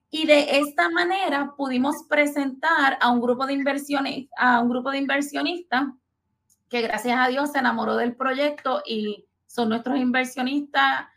Y 0.10 0.26
de 0.26 0.60
esta 0.60 0.90
manera 0.90 1.54
pudimos 1.58 1.96
presentar 2.08 2.98
a 3.02 3.12
un 3.12 3.20
grupo 3.20 3.46
de 3.46 3.54
inversiones, 3.54 4.28
a 4.38 4.62
un 4.62 4.70
grupo 4.70 4.90
de 4.92 5.00
inversionistas 5.00 5.88
que 6.70 6.82
gracias 6.82 7.20
a 7.20 7.28
Dios 7.28 7.52
se 7.52 7.60
enamoró 7.60 7.96
del 7.96 8.16
proyecto 8.16 8.82
y 8.86 9.26
son 9.46 9.70
nuestros 9.70 9.98
inversionistas, 9.98 11.08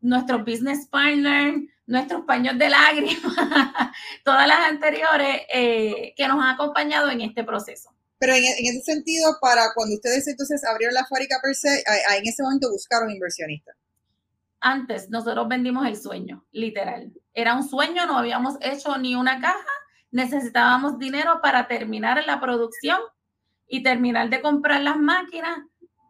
nuestros 0.00 0.44
business 0.44 0.86
partners, 0.88 1.62
nuestros 1.86 2.24
paños 2.24 2.58
de 2.58 2.68
lágrimas, 2.68 3.22
todas 4.24 4.46
las 4.46 4.58
anteriores 4.70 5.42
eh, 5.52 6.14
que 6.16 6.28
nos 6.28 6.42
han 6.42 6.54
acompañado 6.54 7.10
en 7.10 7.20
este 7.20 7.44
proceso. 7.44 7.90
Pero 8.18 8.34
en, 8.34 8.44
ese 8.44 8.80
sentido, 8.80 9.36
para 9.40 9.72
cuando 9.74 9.94
ustedes 9.94 10.26
entonces 10.26 10.64
abrieron 10.64 10.94
la 10.94 11.04
fábrica 11.04 11.36
per 11.42 11.54
se, 11.54 11.84
en 12.18 12.26
ese 12.26 12.42
momento 12.42 12.70
buscaron 12.70 13.10
inversionistas. 13.10 13.76
Antes 14.60 15.10
nosotros 15.10 15.46
vendimos 15.48 15.86
el 15.86 15.96
sueño, 15.96 16.44
literal. 16.50 17.12
Era 17.34 17.54
un 17.54 17.68
sueño, 17.68 18.06
no 18.06 18.18
habíamos 18.18 18.54
hecho 18.62 18.96
ni 18.96 19.14
una 19.14 19.40
caja, 19.40 19.66
necesitábamos 20.10 20.98
dinero 20.98 21.40
para 21.42 21.68
terminar 21.68 22.24
la 22.26 22.40
producción 22.40 22.98
y 23.68 23.82
terminar 23.82 24.30
de 24.30 24.40
comprar 24.40 24.80
las 24.80 24.96
máquinas 24.96 25.58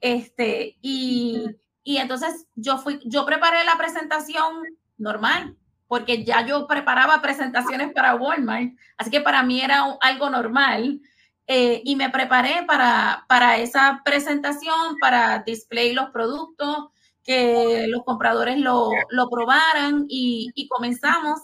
Este, 0.01 0.77
y, 0.81 1.45
y 1.83 1.97
entonces 1.97 2.45
yo 2.55 2.77
fui, 2.77 2.99
yo 3.05 3.25
preparé 3.25 3.63
la 3.63 3.77
presentación 3.77 4.63
normal, 4.97 5.57
porque 5.93 6.23
ya 6.23 6.43
yo 6.43 6.65
preparaba 6.65 7.21
presentaciones 7.21 7.93
para 7.93 8.15
Walmart, 8.15 8.73
así 8.97 9.11
que 9.11 9.21
para 9.21 9.43
mí 9.43 9.61
era 9.61 9.95
algo 10.01 10.27
normal. 10.31 10.99
Eh, 11.45 11.83
y 11.85 11.95
me 11.95 12.09
preparé 12.09 12.63
para, 12.65 13.25
para 13.29 13.57
esa 13.57 14.01
presentación, 14.03 14.97
para 14.99 15.43
display 15.45 15.93
los 15.93 16.09
productos, 16.09 16.89
que 17.23 17.85
los 17.89 18.03
compradores 18.05 18.57
lo, 18.57 18.89
lo 19.11 19.29
probaran 19.29 20.05
y, 20.09 20.67
comenzamos 20.67 21.41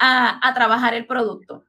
a, 0.00 0.44
a, 0.44 0.52
trabajar 0.52 0.94
el 0.94 1.06
producto. 1.06 1.62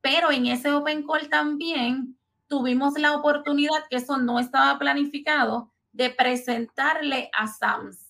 Pero 0.00 0.32
en 0.32 0.46
ese 0.46 0.72
Open 0.72 1.06
Call 1.06 1.28
también 1.28 2.18
tuvimos 2.48 2.98
la 2.98 3.14
oportunidad, 3.14 3.86
que 3.88 3.98
eso 3.98 4.18
no 4.18 4.40
estaba 4.40 4.80
planificado, 4.80 5.70
de 5.92 6.10
presentarle 6.10 7.30
a 7.32 7.46
SAMS 7.46 8.09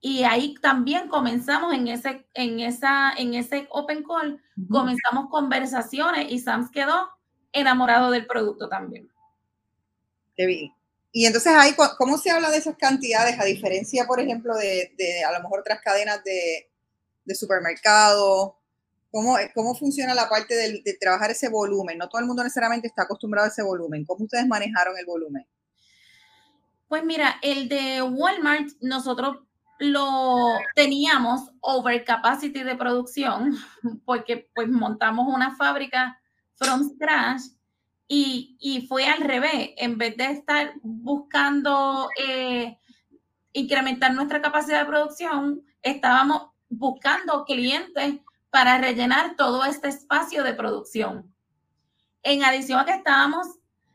y 0.00 0.24
ahí 0.24 0.54
también 0.60 1.08
comenzamos 1.08 1.72
en 1.74 1.88
ese, 1.88 2.26
en 2.34 2.60
esa, 2.60 3.12
en 3.16 3.34
ese 3.34 3.66
open 3.70 4.04
call, 4.04 4.40
comenzamos 4.70 5.28
conversaciones 5.30 6.30
y 6.30 6.38
Sams 6.38 6.70
quedó 6.70 7.08
enamorado 7.52 8.10
del 8.10 8.26
producto 8.26 8.68
también. 8.68 9.10
Qué 10.36 10.46
bien, 10.46 10.72
Y 11.12 11.24
entonces 11.24 11.52
ahí, 11.56 11.74
¿cómo 11.96 12.18
se 12.18 12.30
habla 12.30 12.50
de 12.50 12.58
esas 12.58 12.76
cantidades? 12.76 13.40
A 13.40 13.44
diferencia, 13.44 14.06
por 14.06 14.20
ejemplo, 14.20 14.54
de, 14.54 14.94
de 14.98 15.24
a 15.24 15.32
lo 15.32 15.42
mejor 15.42 15.60
otras 15.60 15.80
cadenas 15.80 16.22
de, 16.24 16.70
de 17.24 17.34
supermercado. 17.34 18.58
¿Cómo, 19.10 19.36
¿Cómo 19.54 19.74
funciona 19.74 20.12
la 20.12 20.28
parte 20.28 20.54
de, 20.54 20.82
de 20.84 20.98
trabajar 21.00 21.30
ese 21.30 21.48
volumen? 21.48 21.96
No 21.96 22.08
todo 22.08 22.20
el 22.20 22.26
mundo 22.26 22.42
necesariamente 22.42 22.86
está 22.86 23.02
acostumbrado 23.02 23.46
a 23.46 23.50
ese 23.50 23.62
volumen. 23.62 24.04
¿Cómo 24.04 24.24
ustedes 24.24 24.46
manejaron 24.46 24.98
el 24.98 25.06
volumen? 25.06 25.46
Pues 26.88 27.02
mira, 27.02 27.36
el 27.42 27.68
de 27.68 28.02
Walmart, 28.02 28.68
nosotros 28.80 29.38
lo 29.78 30.58
teníamos 30.74 31.50
over 31.60 32.04
capacity 32.04 32.62
de 32.62 32.76
producción 32.76 33.56
porque 34.04 34.50
pues 34.54 34.68
montamos 34.68 35.26
una 35.32 35.54
fábrica 35.56 36.18
from 36.54 36.88
scratch 36.88 37.42
y, 38.08 38.56
y 38.60 38.86
fue 38.86 39.06
al 39.06 39.20
revés, 39.20 39.70
en 39.76 39.98
vez 39.98 40.16
de 40.16 40.30
estar 40.30 40.74
buscando 40.82 42.08
eh, 42.16 42.78
incrementar 43.52 44.14
nuestra 44.14 44.40
capacidad 44.40 44.80
de 44.80 44.86
producción, 44.86 45.64
estábamos 45.82 46.50
buscando 46.68 47.44
clientes 47.44 48.20
para 48.50 48.78
rellenar 48.78 49.34
todo 49.36 49.64
este 49.64 49.88
espacio 49.88 50.44
de 50.44 50.54
producción. 50.54 51.34
En 52.22 52.44
adición 52.44 52.80
a 52.80 52.84
que 52.84 52.94
estábamos 52.94 53.46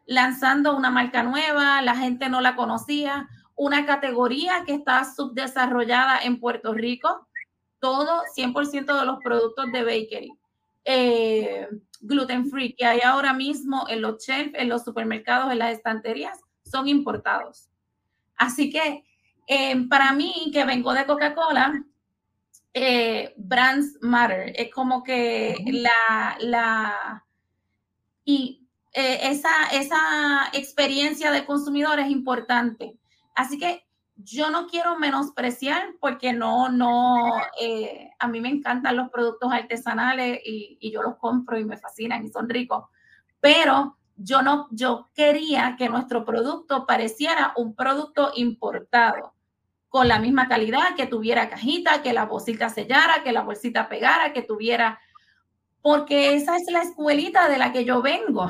lanzando 0.06 0.76
una 0.76 0.90
marca 0.90 1.24
nueva, 1.24 1.82
la 1.82 1.96
gente 1.96 2.28
no 2.30 2.42
la 2.42 2.56
conocía, 2.56 3.30
una 3.56 3.86
categoría 3.86 4.64
que 4.66 4.74
está 4.74 5.04
subdesarrollada 5.06 6.20
en 6.20 6.40
Puerto 6.40 6.74
Rico, 6.74 7.28
todo 7.80 8.24
100% 8.36 9.00
de 9.00 9.06
los 9.06 9.20
productos 9.24 9.72
de 9.72 9.84
bakery. 9.84 10.32
Eh, 10.84 11.68
gluten 12.00 12.50
free 12.50 12.74
que 12.74 12.86
hay 12.86 13.02
ahora 13.02 13.34
mismo 13.34 13.86
en 13.88 14.02
los 14.02 14.24
shelves, 14.24 14.62
en 14.62 14.70
los 14.70 14.84
supermercados, 14.84 15.52
en 15.52 15.60
las 15.60 15.74
estanterías, 15.74 16.40
son 16.64 16.88
importados. 16.88 17.70
Así 18.36 18.72
que 18.72 19.04
eh, 19.48 19.88
para 19.88 20.14
mí, 20.14 20.50
que 20.54 20.66
vengo 20.66 20.94
de 20.94 21.06
Coca-Cola, 21.06 21.84
eh, 22.74 23.34
brands 23.38 23.98
matter. 24.02 24.54
Es 24.56 24.74
como 24.74 25.04
que 25.04 25.56
la, 25.68 26.38
la 26.40 27.26
y 28.24 28.68
eh, 28.94 29.20
esa, 29.24 29.68
esa 29.74 30.50
experiencia 30.54 31.32
de 31.32 31.46
consumidor 31.46 32.00
es 32.00 32.10
importante. 32.10 32.98
Así 33.36 33.58
que 33.58 33.86
yo 34.16 34.52
no 34.52 34.68
quiero 34.68 34.98
menospreciar 35.00 35.96
porque 36.00 36.34
no, 36.34 36.70
no, 36.70 37.32
eh, 37.60 38.10
a 38.20 38.28
mí 38.28 38.42
me 38.42 38.50
encantan 38.50 38.96
los 38.96 39.10
productos 39.10 39.52
artesanales 39.52 40.40
y, 40.46 40.78
y, 40.80 40.92
yo 40.92 41.02
los 41.02 41.18
compro 41.18 41.58
y 41.58 41.66
me 41.66 41.78
fascinan 41.78 42.24
y 42.24 42.30
son 42.30 42.48
ricos, 42.50 42.86
pero 43.40 43.98
yo 44.16 44.42
no, 44.42 44.68
yo 44.72 45.10
quería 45.16 45.76
que 45.78 45.90
nuestro 45.90 46.24
producto 46.26 46.86
pareciera 46.86 47.54
un 47.56 47.76
producto 47.76 48.32
importado 48.36 49.34
con 49.90 50.08
la 50.08 50.20
misma 50.20 50.48
calidad, 50.48 50.96
que 50.96 51.06
tuviera 51.06 51.50
cajita, 51.50 52.02
que 52.02 52.14
la 52.14 52.26
bolsita 52.26 52.70
sellara, 52.70 53.24
que 53.24 53.34
la 53.34 53.42
bolsita 53.42 53.90
pegara, 53.90 54.32
que 54.32 54.42
tuviera, 54.42 55.00
porque 55.82 56.34
esa 56.34 56.56
es 56.56 56.64
la 56.72 56.82
escuelita 56.82 57.50
de 57.50 57.58
la 57.58 57.74
que 57.74 57.84
yo 57.84 58.02
vengo. 58.02 58.50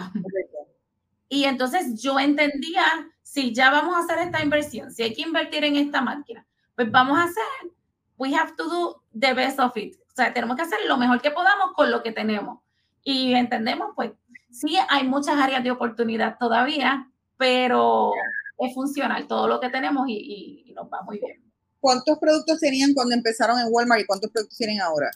Y 1.29 1.45
entonces 1.45 1.99
yo 2.01 2.19
entendía 2.19 2.83
si 3.31 3.53
ya 3.53 3.71
vamos 3.71 3.95
a 3.95 3.99
hacer 3.99 4.17
esta 4.17 4.43
inversión, 4.43 4.91
si 4.91 5.03
hay 5.03 5.13
que 5.13 5.21
invertir 5.21 5.63
en 5.63 5.77
esta 5.77 6.01
máquina, 6.01 6.45
pues 6.75 6.91
vamos 6.91 7.17
a 7.17 7.23
hacer, 7.23 7.71
we 8.17 8.35
have 8.35 8.51
to 8.57 8.67
do 8.67 9.01
the 9.17 9.33
best 9.33 9.57
of 9.57 9.77
it. 9.77 9.95
O 9.95 10.13
sea, 10.13 10.33
tenemos 10.33 10.57
que 10.57 10.63
hacer 10.63 10.79
lo 10.85 10.97
mejor 10.97 11.21
que 11.21 11.31
podamos 11.31 11.71
con 11.73 11.89
lo 11.89 12.03
que 12.03 12.11
tenemos. 12.11 12.59
Y 13.05 13.33
entendemos, 13.33 13.91
pues, 13.95 14.11
sí, 14.51 14.75
hay 14.89 15.07
muchas 15.07 15.37
áreas 15.37 15.63
de 15.63 15.71
oportunidad 15.71 16.37
todavía, 16.37 17.09
pero 17.37 18.11
es 18.57 18.73
funcional 18.73 19.25
todo 19.27 19.47
lo 19.47 19.61
que 19.61 19.69
tenemos 19.69 20.09
y, 20.09 20.65
y 20.67 20.73
nos 20.73 20.87
va 20.91 21.01
muy 21.03 21.17
bien. 21.17 21.41
¿Cuántos 21.79 22.19
productos 22.19 22.59
tenían 22.59 22.93
cuando 22.93 23.15
empezaron 23.15 23.57
en 23.61 23.67
Walmart 23.69 24.01
y 24.01 24.05
cuántos 24.07 24.29
productos 24.29 24.57
tienen 24.57 24.81
ahora? 24.81 25.09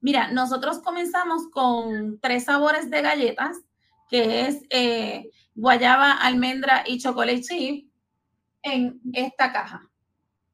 Mira, 0.00 0.30
nosotros 0.30 0.78
comenzamos 0.78 1.48
con 1.50 2.20
tres 2.20 2.44
sabores 2.44 2.88
de 2.88 3.02
galletas, 3.02 3.56
que 4.08 4.46
es 4.46 4.62
eh, 4.70 5.28
guayaba, 5.54 6.12
almendra 6.12 6.84
y 6.86 6.98
chocolate 6.98 7.42
chip 7.42 7.90
en 8.62 9.00
esta 9.12 9.52
caja. 9.52 9.88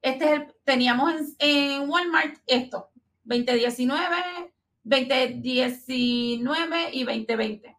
Este 0.02 0.24
es 0.24 0.30
el, 0.32 0.54
teníamos 0.64 1.14
en, 1.38 1.88
Walmart 1.88 2.38
esto, 2.46 2.90
2019, 3.24 4.52
2019 4.84 6.90
y 6.92 7.04
2020. 7.04 7.76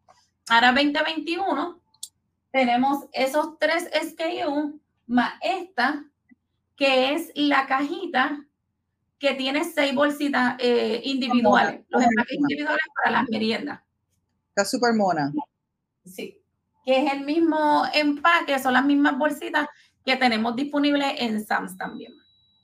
Ahora 0.49 0.71
2021 0.71 1.81
tenemos 2.51 3.05
esos 3.13 3.57
tres 3.57 3.89
SKU 3.93 4.79
más 5.07 5.33
esta, 5.41 6.05
que 6.75 7.13
es 7.13 7.31
la 7.35 7.67
cajita 7.67 8.45
que 9.17 9.33
tiene 9.33 9.65
seis 9.65 9.93
bolsitas 9.93 10.55
eh, 10.59 11.01
individuales, 11.03 11.81
los 11.89 12.03
empaques 12.03 12.37
individuales 12.37 12.85
para 12.95 13.19
las 13.19 13.29
meriendas. 13.29 13.81
Está 14.49 14.65
súper 14.65 14.93
mona. 14.93 15.33
Sí 16.05 16.39
que 16.85 17.05
es 17.05 17.13
el 17.13 17.21
mismo 17.21 17.83
empaque, 17.93 18.59
son 18.59 18.73
las 18.73 18.85
mismas 18.85 19.17
bolsitas 19.17 19.67
que 20.05 20.15
tenemos 20.15 20.55
disponibles 20.55 21.13
en 21.17 21.45
Sams 21.45 21.77
también. 21.77 22.13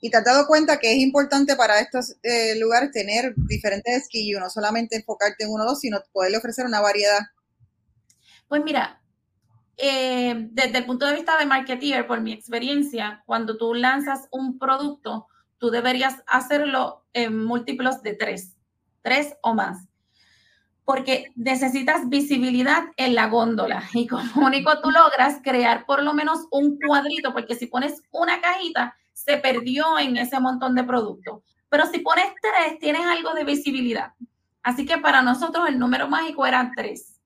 ¿Y 0.02 0.10
te 0.10 0.18
has 0.18 0.26
dado 0.26 0.46
cuenta 0.48 0.78
que 0.78 0.92
es 0.92 1.00
importante 1.00 1.56
para 1.56 1.80
estos 1.80 2.16
eh, 2.22 2.60
lugares 2.60 2.92
tener 2.92 3.34
diferentes 3.36 4.06
skills, 4.06 4.40
no 4.40 4.50
solamente 4.50 4.96
enfocarte 4.96 5.46
en 5.46 5.52
uno 5.52 5.64
o 5.64 5.68
dos, 5.68 5.80
sino 5.80 6.00
poderle 6.12 6.38
ofrecer 6.38 6.66
una 6.66 6.82
variedad? 6.82 7.20
Pues 8.48 8.64
mira, 8.64 9.02
eh, 9.78 10.48
desde 10.52 10.78
el 10.78 10.86
punto 10.86 11.06
de 11.06 11.16
vista 11.16 11.38
de 11.38 11.46
marketeer, 11.46 12.06
por 12.08 12.22
mi 12.22 12.34
experiencia, 12.34 13.24
cuando 13.26 13.58
tú 13.58 13.74
lanzas 13.74 14.28
un 14.32 14.60
producto, 14.60 15.28
tú 15.58 15.72
deberías 15.72 16.16
hacerlo 16.28 17.06
en 17.14 17.44
múltiplos 17.44 18.04
de 18.04 18.14
tres, 18.14 18.54
tres 19.02 19.36
o 19.42 19.54
más 19.54 19.88
porque 20.86 21.32
necesitas 21.36 22.08
visibilidad 22.08 22.84
en 22.96 23.16
la 23.16 23.28
góndola 23.28 23.84
y 23.94 24.08
como 24.08 24.46
único 24.46 24.80
tú 24.82 24.92
logras 24.92 25.40
crear 25.44 25.86
por 25.86 26.04
lo 26.04 26.14
menos 26.14 26.48
un 26.52 26.80
cuadrito, 26.80 27.34
porque 27.34 27.56
si 27.56 27.66
pones 27.66 28.04
una 28.12 28.40
cajita, 28.40 28.96
se 29.12 29.38
perdió 29.38 29.98
en 29.98 30.18
ese 30.18 30.40
montón 30.40 30.76
de 30.76 30.84
productos. 30.84 31.42
Pero 31.70 31.88
si 31.88 32.00
pones 32.00 32.28
tres, 32.42 32.80
tienes 32.80 33.06
algo 33.06 33.34
de 33.34 33.44
visibilidad. 33.44 34.14
Así 34.62 34.86
que 34.86 34.98
para 35.00 35.22
nosotros 35.22 35.68
el 35.68 35.80
número 35.80 36.08
mágico 36.08 36.46
era 36.46 36.72
tres. 36.76 37.20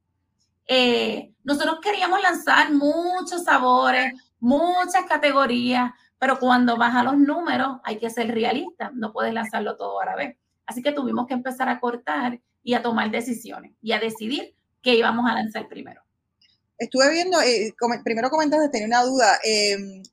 Eh, 0.65 1.33
nosotros 1.43 1.79
queríamos 1.81 2.21
lanzar 2.21 2.71
muchos 2.71 3.43
sabores, 3.43 4.13
muchas 4.39 5.05
categorías, 5.07 5.91
pero 6.17 6.37
cuando 6.39 6.77
vas 6.77 7.03
los 7.03 7.17
números 7.17 7.79
hay 7.83 7.97
que 7.97 8.09
ser 8.09 8.27
realista, 8.31 8.91
no 8.93 9.11
puedes 9.11 9.33
lanzarlo 9.33 9.75
todo 9.75 9.99
a 9.99 10.05
la 10.05 10.15
vez. 10.15 10.37
Así 10.65 10.81
que 10.81 10.91
tuvimos 10.91 11.25
que 11.27 11.33
empezar 11.33 11.67
a 11.69 11.79
cortar 11.79 12.39
y 12.69 12.75
a 12.75 12.83
tomar 12.83 13.09
decisiones 13.09 13.71
y 13.81 13.93
a 13.93 13.99
decidir 13.99 14.53
qué 14.83 14.93
íbamos 14.93 15.25
a 15.27 15.33
lanzar 15.33 15.67
primero. 15.67 16.03
Estuve 16.77 17.09
viendo, 17.09 17.41
eh, 17.41 17.73
primero 18.03 18.29
comentaste, 18.29 18.69
tenía 18.69 18.85
una 18.85 19.01
duda. 19.01 19.39
Eh, 19.43 20.03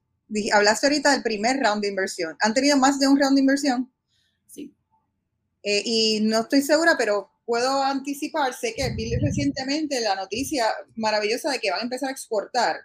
hablaste 0.55 0.87
ahorita 0.87 1.12
del 1.12 1.23
primer 1.23 1.59
round 1.61 1.83
de 1.83 1.88
inversión. 1.88 2.35
¿Han 2.40 2.55
tenido 2.55 2.79
más 2.79 2.99
de 2.99 3.09
un 3.09 3.21
round 3.21 3.35
de 3.35 3.40
inversión? 3.40 3.92
Sí. 4.47 4.75
Eh, 5.64 5.83
y 5.85 6.21
no 6.23 6.40
estoy 6.40 6.62
segura, 6.62 6.95
pero 6.97 7.31
puedo 7.45 7.83
anticipar, 7.83 8.55
sé 8.55 8.73
que 8.75 8.88
vi 8.95 9.14
recientemente 9.16 10.01
la 10.01 10.14
noticia 10.14 10.64
maravillosa 10.95 11.51
de 11.51 11.59
que 11.59 11.71
van 11.71 11.81
a 11.81 11.83
empezar 11.83 12.09
a 12.09 12.12
exportar. 12.12 12.77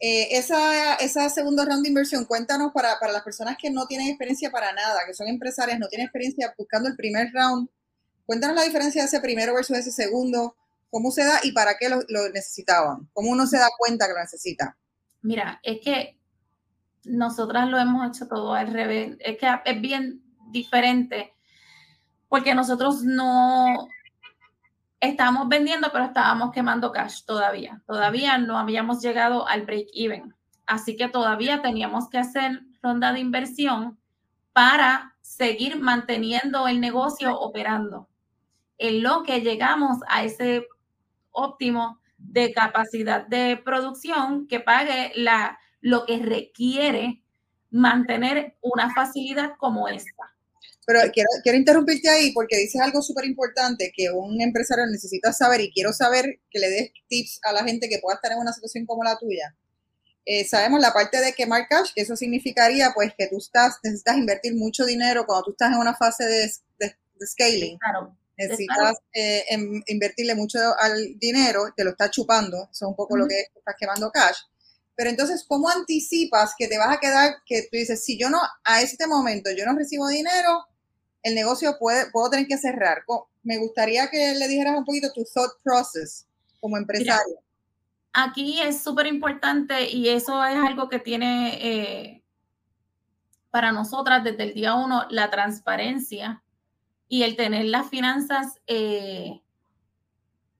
Eh, 0.00 0.38
esa, 0.38 0.94
esa 0.94 1.28
segundo 1.28 1.66
round 1.66 1.82
de 1.82 1.90
inversión, 1.90 2.24
cuéntanos 2.24 2.72
para, 2.72 2.98
para 2.98 3.12
las 3.12 3.24
personas 3.24 3.58
que 3.60 3.68
no 3.68 3.86
tienen 3.86 4.08
experiencia 4.08 4.50
para 4.50 4.72
nada, 4.72 5.00
que 5.06 5.12
son 5.12 5.28
empresarias, 5.28 5.78
no 5.78 5.88
tienen 5.88 6.06
experiencia 6.06 6.54
buscando 6.56 6.88
el 6.88 6.96
primer 6.96 7.30
round, 7.34 7.68
Cuéntanos 8.30 8.54
la 8.54 8.62
diferencia 8.62 9.02
de 9.02 9.08
ese 9.08 9.18
primero 9.18 9.52
versus 9.54 9.76
ese 9.76 9.90
segundo, 9.90 10.54
cómo 10.88 11.10
se 11.10 11.24
da 11.24 11.40
y 11.42 11.50
para 11.50 11.76
qué 11.76 11.88
lo, 11.88 11.98
necesitaban, 12.32 13.08
cómo 13.12 13.30
uno 13.30 13.44
se 13.44 13.58
da 13.58 13.66
cuenta 13.76 14.06
que 14.06 14.12
lo 14.12 14.20
necesita. 14.20 14.76
Mira, 15.20 15.58
es 15.64 15.80
que 15.82 16.16
nosotras 17.02 17.68
lo 17.68 17.76
hemos 17.76 18.06
hecho 18.06 18.28
todo 18.28 18.54
al 18.54 18.72
revés, 18.72 19.16
es 19.18 19.36
que 19.36 19.48
es 19.64 19.80
bien 19.80 20.22
diferente, 20.52 21.34
porque 22.28 22.54
nosotros 22.54 23.02
no 23.02 23.88
estábamos 25.00 25.48
vendiendo, 25.48 25.90
pero 25.90 26.04
estábamos 26.04 26.52
quemando 26.52 26.92
cash 26.92 27.24
todavía, 27.24 27.82
todavía 27.84 28.38
no 28.38 28.58
habíamos 28.58 29.02
llegado 29.02 29.48
al 29.48 29.62
break 29.62 29.88
even, 29.92 30.36
así 30.66 30.96
que 30.96 31.08
todavía 31.08 31.62
teníamos 31.62 32.08
que 32.08 32.18
hacer 32.18 32.60
ronda 32.80 33.12
de 33.12 33.18
inversión 33.18 33.98
para 34.52 35.16
seguir 35.20 35.80
manteniendo 35.80 36.68
el 36.68 36.80
negocio 36.80 37.36
operando 37.36 38.06
en 38.80 39.02
lo 39.02 39.22
que 39.22 39.40
llegamos 39.42 39.98
a 40.08 40.24
ese 40.24 40.66
óptimo 41.30 42.00
de 42.16 42.52
capacidad 42.52 43.26
de 43.26 43.60
producción 43.62 44.48
que 44.48 44.60
pague 44.60 45.12
la, 45.14 45.58
lo 45.80 46.06
que 46.06 46.18
requiere 46.18 47.22
mantener 47.70 48.56
una 48.62 48.92
facilidad 48.94 49.52
como 49.58 49.86
esta. 49.86 50.34
Pero 50.86 51.00
quiero, 51.12 51.28
quiero 51.42 51.58
interrumpirte 51.58 52.08
ahí 52.08 52.32
porque 52.32 52.56
dices 52.56 52.80
algo 52.80 53.02
súper 53.02 53.26
importante 53.26 53.92
que 53.94 54.10
un 54.10 54.40
empresario 54.40 54.86
necesita 54.86 55.32
saber 55.32 55.60
y 55.60 55.72
quiero 55.72 55.92
saber 55.92 56.40
que 56.50 56.58
le 56.58 56.68
des 56.68 56.92
tips 57.06 57.40
a 57.44 57.52
la 57.52 57.62
gente 57.62 57.88
que 57.88 57.98
pueda 58.00 58.16
estar 58.16 58.32
en 58.32 58.38
una 58.38 58.52
situación 58.52 58.86
como 58.86 59.04
la 59.04 59.16
tuya. 59.18 59.54
eh, 60.26 60.44
sabemos 60.46 60.80
la 60.80 60.92
parte 60.92 61.20
de 61.20 61.32
quemar 61.34 61.66
cash, 61.68 61.92
que 61.94 62.02
eso 62.02 62.16
significaría 62.16 62.92
pues 62.94 63.12
que 63.16 63.28
tú 63.28 63.38
estás, 63.38 63.78
necesitas 63.82 64.16
invertir 64.16 64.54
mucho 64.54 64.84
dinero 64.84 65.24
cuando 65.26 65.44
tú 65.44 65.50
estás 65.52 65.72
en 65.72 65.78
una 65.78 65.94
fase 65.94 66.24
de, 66.24 66.50
scaling. 67.26 67.78
Claro. 67.78 68.16
Necesitas 68.40 68.96
eh, 69.12 69.44
invertirle 69.86 70.34
mucho 70.34 70.58
al 70.78 71.18
dinero, 71.18 71.74
te 71.76 71.84
lo 71.84 71.90
estás 71.90 72.10
chupando, 72.10 72.56
eso 72.56 72.86
es 72.86 72.88
un 72.88 72.96
poco 72.96 73.16
lo 73.16 73.28
que 73.28 73.38
estás 73.54 73.74
quemando 73.78 74.10
cash. 74.10 74.38
Pero 74.96 75.10
entonces, 75.10 75.44
¿cómo 75.46 75.68
anticipas 75.68 76.54
que 76.56 76.66
te 76.66 76.78
vas 76.78 76.96
a 76.96 77.00
quedar, 77.00 77.34
que 77.44 77.62
tú 77.62 77.68
dices, 77.72 78.02
si 78.02 78.18
yo 78.18 78.30
no, 78.30 78.40
a 78.64 78.80
este 78.80 79.06
momento 79.06 79.50
yo 79.50 79.66
no 79.66 79.76
recibo 79.76 80.08
dinero, 80.08 80.66
el 81.22 81.34
negocio 81.34 81.76
puede, 81.78 82.10
puedo 82.10 82.30
tener 82.30 82.46
que 82.46 82.56
cerrar? 82.56 83.04
Me 83.42 83.58
gustaría 83.58 84.08
que 84.08 84.34
le 84.34 84.48
dijeras 84.48 84.76
un 84.76 84.86
poquito 84.86 85.12
tu 85.12 85.24
thought 85.24 85.52
process 85.62 86.26
como 86.60 86.78
empresario. 86.78 87.40
aquí 88.12 88.60
es 88.60 88.82
súper 88.82 89.06
importante 89.06 89.90
y 89.90 90.08
eso 90.08 90.42
es 90.44 90.56
algo 90.56 90.88
que 90.88 90.98
tiene 90.98 91.58
eh, 91.60 92.22
para 93.50 93.72
nosotras 93.72 94.24
desde 94.24 94.44
el 94.44 94.54
día 94.54 94.74
uno 94.74 95.06
la 95.10 95.30
transparencia 95.30 96.42
y 97.12 97.24
el 97.24 97.34
tener 97.34 97.64
las 97.66 97.90
finanzas 97.90 98.60
eh, 98.68 99.42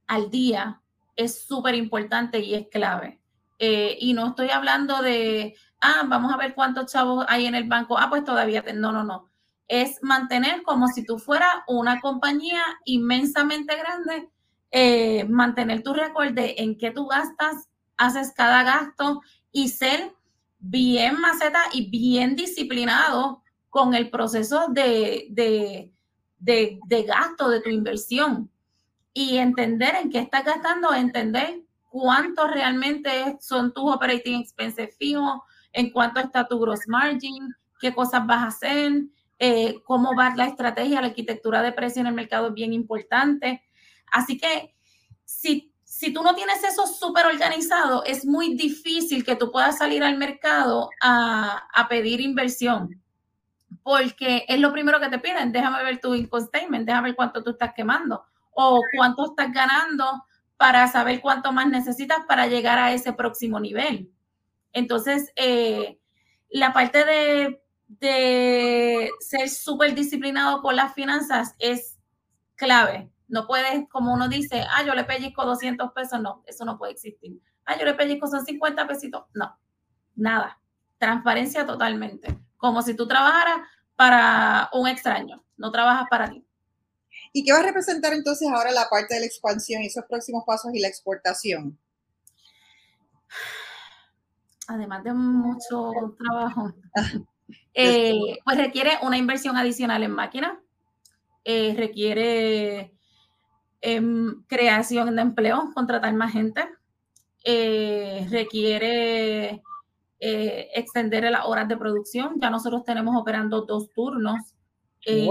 al 0.09 0.31
día 0.31 0.83
es 1.15 1.45
súper 1.47 1.77
importante 1.77 2.41
y 2.41 2.55
es 2.55 2.67
clave. 2.67 3.21
Eh, 3.61 3.97
y 4.01 4.15
no 4.15 4.27
estoy 4.27 4.51
hablando 4.51 5.01
de, 5.01 5.55
ah, 5.81 6.03
vamos 6.09 6.35
a 6.35 6.37
ver 6.37 6.57
cuántos 6.57 6.91
chavos 6.91 7.25
hay 7.29 7.47
en 7.47 7.55
el 7.55 7.69
banco. 7.69 7.97
Ah, 7.97 8.09
pues 8.11 8.25
todavía, 8.25 8.65
no, 8.75 8.91
no, 8.91 9.05
no. 9.05 9.29
Es 9.69 10.03
mantener 10.03 10.65
como 10.65 10.89
si 10.89 11.07
tú 11.07 11.21
fueras 11.21 11.55
una 11.69 12.01
compañía 12.01 12.65
inmensamente 12.85 13.77
grande, 13.77 14.29
eh, 14.73 15.25
mantener 15.27 15.85
tu 15.85 15.95
récord 15.95 16.33
de 16.33 16.57
en 16.59 16.77
qué 16.77 16.91
tú 16.91 17.07
gastas, 17.07 17.69
haces 17.97 18.33
cada 18.35 18.65
gasto 18.65 19.21
y 19.53 19.69
ser 19.69 20.17
bien 20.59 21.21
maceta 21.21 21.63
y 21.73 21.91
bien 21.91 22.35
disciplinado 22.35 23.45
con 23.69 23.95
el 23.95 24.11
proceso 24.11 24.67
de, 24.69 25.29
de 25.31 25.93
de, 26.41 26.81
gasto 27.07 27.49
de 27.49 27.61
tu 27.61 27.69
inversión 27.69 28.51
y 29.13 29.37
entender 29.37 29.95
en 29.97 30.11
qué 30.11 30.19
estás 30.19 30.45
gastando, 30.45 30.93
entender 30.95 31.63
cuánto 31.89 32.47
realmente 32.47 33.37
son 33.41 33.73
tus 33.73 33.93
operating 33.93 34.41
expenses 34.41 34.97
fijos, 34.97 35.41
en 35.73 35.91
cuánto 35.91 36.21
está 36.21 36.49
tu 36.49 36.59
gross 36.59 36.89
margin, 36.89 37.55
qué 37.81 37.95
cosas 37.95 38.27
vas 38.27 38.39
a 38.39 38.47
hacer, 38.47 38.93
eh, 39.39 39.77
cómo 39.85 40.15
va 40.17 40.35
la 40.35 40.47
estrategia, 40.47 41.01
la 41.01 41.09
arquitectura 41.09 41.63
de 41.63 41.73
precio 41.73 42.01
en 42.01 42.07
el 42.07 42.15
mercado 42.15 42.49
es 42.49 42.55
bien 42.55 42.73
importante. 42.73 43.63
Así 44.11 44.39
que 44.39 44.75
si, 45.25 45.73
si 45.85 46.13
tú 46.13 46.23
no 46.23 46.35
tienes 46.35 46.63
eso 46.65 46.87
súper 46.87 47.27
organizado, 47.27 48.05
es 48.05 48.25
muy 48.25 48.55
difícil 48.55 49.25
que 49.25 49.37
tú 49.37 49.51
puedas 49.51 49.79
salir 49.79 50.03
al 50.03 50.19
mercado 50.19 50.91
a, 51.01 51.69
a 51.73 51.89
pedir 51.89 52.21
inversión 52.21 53.01
porque 53.83 54.45
es 54.49 54.61
lo 54.61 54.73
primero 54.73 55.01
que 55.01 55.09
te 55.09 55.19
piden. 55.19 55.53
Déjame 55.53 55.83
ver 55.83 56.01
tu 56.01 56.15
income 56.15 56.45
statement, 56.47 56.87
déjame 56.87 57.09
ver 57.09 57.17
cuánto 57.17 57.43
tú 57.43 57.51
estás 57.51 57.73
quemando 57.75 58.25
o 58.53 58.81
cuánto 58.97 59.27
estás 59.27 59.53
ganando 59.53 60.25
para 60.57 60.87
saber 60.89 61.21
cuánto 61.21 61.53
más 61.53 61.69
necesitas 61.69 62.19
para 62.27 62.47
llegar 62.47 62.79
a 62.79 62.93
ese 62.93 63.13
próximo 63.13 63.59
nivel. 63.61 64.13
Entonces, 64.73 65.33
eh, 65.37 65.99
la 66.51 66.73
parte 66.73 67.05
de, 67.05 67.63
de 67.89 69.11
ser 69.21 69.49
súper 69.49 69.95
disciplinado 69.95 70.61
con 70.61 70.77
las 70.77 70.95
finanzas 70.95 71.55
es 71.59 71.99
clave. 72.57 73.11
No 73.29 73.47
puedes, 73.47 73.89
como 73.89 74.13
uno 74.13 74.29
dice, 74.29 74.65
ah, 74.75 74.83
yo 74.85 74.95
le 74.95 75.05
pellizco 75.05 75.45
200 75.45 75.93
pesos. 75.93 76.21
No, 76.21 76.43
eso 76.47 76.65
no 76.65 76.77
puede 76.77 76.93
existir. 76.93 77.41
Ah, 77.65 77.79
yo 77.79 77.85
le 77.85 77.95
pellizco 77.95 78.27
son 78.27 78.45
50 78.45 78.87
pesitos. 78.87 79.25
No, 79.33 79.57
nada. 80.17 80.61
Transparencia 80.99 81.65
totalmente 81.65 82.39
como 82.61 82.83
si 82.83 82.95
tú 82.95 83.09
trabajaras 83.09 83.67
para 83.97 84.69
un 84.73 84.87
extraño, 84.87 85.43
no 85.57 85.73
trabajas 85.73 86.07
para 86.09 86.29
ti. 86.29 86.45
¿Y 87.33 87.45
qué 87.45 87.53
va 87.53 87.61
a 87.61 87.63
representar 87.63 88.13
entonces 88.13 88.49
ahora 88.49 88.71
la 88.71 88.89
parte 88.89 89.15
de 89.15 89.21
la 89.21 89.27
expansión 89.27 89.83
y 89.83 89.87
esos 89.87 90.05
próximos 90.05 90.45
pasos 90.47 90.73
y 90.75 90.81
la 90.81 90.89
exportación? 90.89 91.79
Además 94.69 95.03
de 95.05 95.15
mucho 95.15 95.93
trabajo, 96.19 96.73
eh, 97.75 98.39
pues 98.45 98.57
requiere 98.57 98.93
una 99.03 99.17
inversión 99.17 99.57
adicional 99.57 100.03
en 100.03 100.13
máquina, 100.13 100.61
eh, 101.45 101.75
requiere 101.77 102.93
em, 103.81 104.45
creación 104.47 105.17
de 105.17 105.23
empleo, 105.23 105.73
contratar 105.75 106.13
más 106.15 106.33
gente, 106.33 106.69
eh, 107.45 108.27
requiere 108.31 109.63
eh, 110.23 110.69
extender 110.75 111.25
las 111.31 111.47
horas 111.47 111.67
de 111.67 111.79
producción. 111.79 112.39
Ya 112.41 112.51
nosotros 112.51 112.85
tenemos 112.85 113.17
operando 113.17 113.63
dos 113.63 113.91
turnos. 113.91 114.39
Eh, 115.07 115.27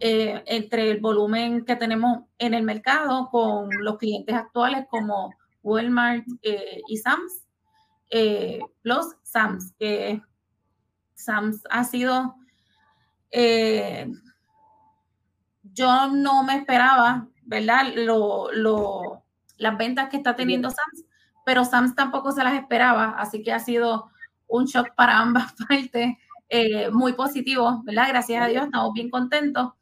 eh, 0.00 0.42
entre 0.46 0.92
el 0.92 1.00
volumen 1.00 1.64
que 1.64 1.74
tenemos 1.74 2.20
en 2.38 2.54
el 2.54 2.62
mercado 2.62 3.28
con 3.28 3.68
los 3.80 3.98
clientes 3.98 4.34
actuales 4.34 4.86
como 4.88 5.34
Walmart 5.64 6.24
y 6.88 6.96
Sams, 6.96 7.44
los 8.84 9.16
Sams, 9.24 9.72
que 9.80 10.22
Sams 11.14 11.64
ha 11.70 11.82
sido, 11.82 12.36
yo 15.74 16.06
no 16.12 16.44
me 16.44 16.56
esperaba, 16.56 17.28
¿verdad? 17.42 17.94
Lo, 17.96 18.52
lo, 18.52 19.24
las 19.56 19.76
ventas 19.76 20.08
que 20.08 20.18
está 20.18 20.36
teniendo 20.36 20.70
Sams, 20.70 21.05
pero 21.46 21.64
Sams 21.64 21.94
tampoco 21.94 22.32
se 22.32 22.42
las 22.42 22.58
esperaba, 22.58 23.14
así 23.18 23.40
que 23.44 23.52
ha 23.52 23.60
sido 23.60 24.10
un 24.48 24.64
shock 24.64 24.96
para 24.96 25.18
ambas 25.18 25.52
partes, 25.68 26.14
eh, 26.48 26.90
muy 26.90 27.12
positivo, 27.12 27.82
¿verdad? 27.84 28.08
Gracias 28.08 28.42
a 28.42 28.48
Dios, 28.48 28.64
estamos 28.64 28.92
bien 28.92 29.08
contentos. 29.10 29.72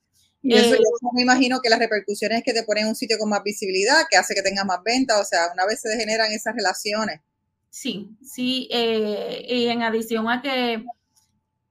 Y 0.42 0.54
eso, 0.54 0.74
eh, 0.74 0.78
yo 0.78 1.08
me 1.14 1.22
imagino 1.22 1.60
que 1.62 1.70
las 1.70 1.78
repercusiones 1.78 2.38
es 2.38 2.44
que 2.44 2.52
te 2.52 2.64
ponen 2.64 2.86
un 2.86 2.94
sitio 2.94 3.16
con 3.18 3.30
más 3.30 3.42
visibilidad, 3.42 4.02
que 4.10 4.18
hace 4.18 4.34
que 4.34 4.42
tengas 4.42 4.66
más 4.66 4.80
ventas, 4.84 5.18
o 5.18 5.24
sea, 5.24 5.46
una 5.54 5.64
vez 5.64 5.80
se 5.80 5.96
generan 5.96 6.30
esas 6.32 6.54
relaciones. 6.54 7.22
Sí, 7.70 8.10
sí, 8.22 8.68
eh, 8.70 9.46
y 9.48 9.68
en 9.68 9.82
adición 9.82 10.28
a 10.28 10.42
que 10.42 10.84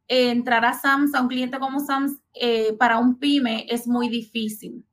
entrar 0.08 0.65
a 0.65 0.73
SAMS, 0.73 1.13
a 1.13 1.21
un 1.21 1.27
cliente 1.27 1.60
como 1.60 1.79
SAMS, 1.79 2.17
para 2.79 2.97
un 2.97 3.19
pyme 3.19 3.67
es 3.69 3.86
muy 3.86 4.10
difícil 4.10 4.84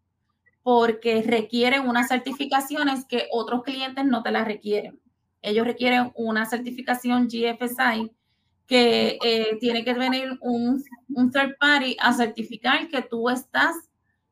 porque 0.62 1.22
requieren 1.22 1.88
unas 1.88 2.08
certificaciones 2.08 3.04
que 3.06 3.28
otros 3.32 3.62
clientes 3.62 4.04
no 4.04 4.22
te 4.22 4.30
las 4.30 4.46
requieren. 4.46 5.00
Ellos 5.42 5.66
requieren 5.66 6.12
una 6.14 6.44
certificación 6.46 7.28
GFSI 7.28 8.10
que 8.66 9.18
eh, 9.24 9.56
tiene 9.58 9.84
que 9.84 9.94
venir 9.94 10.38
un, 10.40 10.84
third 11.32 11.56
party 11.58 11.96
a 11.98 12.12
certificar 12.12 12.88
que 12.88 13.02
tú 13.02 13.28
estás 13.28 13.74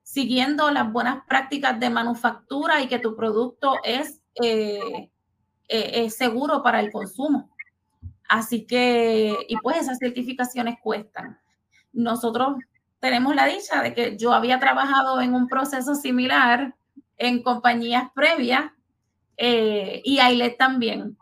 siguiendo 0.02 0.70
las 0.70 0.92
buenas 0.92 1.24
prácticas 1.26 1.80
de 1.80 1.90
manufactura 1.90 2.80
y 2.80 2.88
que 2.88 2.98
tu 2.98 3.16
producto 3.16 3.74
es, 3.82 4.20
eh, 4.42 5.10
eh, 5.68 5.90
es 6.04 6.16
seguro 6.16 6.62
para 6.62 6.80
el 6.80 6.92
consumo. 6.92 7.50
Así 8.28 8.64
que, 8.64 9.36
y 9.48 9.56
pues 9.56 9.78
esas 9.78 9.98
certificaciones 9.98 10.76
cuestan. 10.82 11.38
Nosotros 11.92 12.58
tenemos 13.00 13.34
la 13.34 13.46
dicha 13.46 13.82
de 13.82 13.94
que 13.94 14.16
yo 14.16 14.32
había 14.32 14.58
trabajado 14.58 15.20
en 15.20 15.34
un 15.34 15.46
proceso 15.46 15.94
similar 15.94 16.74
en 17.16 17.42
compañías 17.42 18.11
previas 18.14 18.70
eh, 19.37 20.02
y 20.04 20.18
Ailet 20.18 20.56
también. 20.56 21.16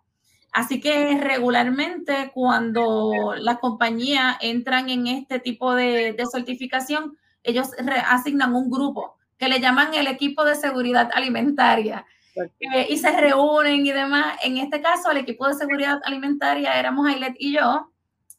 Así 0.52 0.80
que 0.80 1.18
regularmente 1.20 2.30
cuando 2.32 3.34
las 3.36 3.58
compañías 3.58 4.38
entran 4.40 4.88
en 4.88 5.06
este 5.06 5.38
tipo 5.38 5.74
de, 5.74 6.16
certificación, 6.32 7.18
ellos 7.42 7.70
asignan 8.06 8.54
un 8.54 8.70
grupo 8.70 9.16
que 9.38 9.48
le 9.48 9.60
llaman 9.60 9.92
el 9.92 10.06
equipo 10.06 10.44
de 10.44 10.54
seguridad 10.54 11.10
alimentaria. 11.12 12.06
Eh, 12.34 12.86
y 12.88 12.96
se 12.96 13.12
reúnen 13.18 13.86
y 13.86 13.92
demás. 13.92 14.38
En 14.42 14.56
este 14.56 14.80
caso, 14.80 15.10
el 15.10 15.18
equipo 15.18 15.46
de 15.46 15.54
seguridad 15.54 16.00
alimentaria 16.04 16.78
éramos 16.78 17.06
Ailet 17.06 17.34
y 17.38 17.52
yo, 17.52 17.90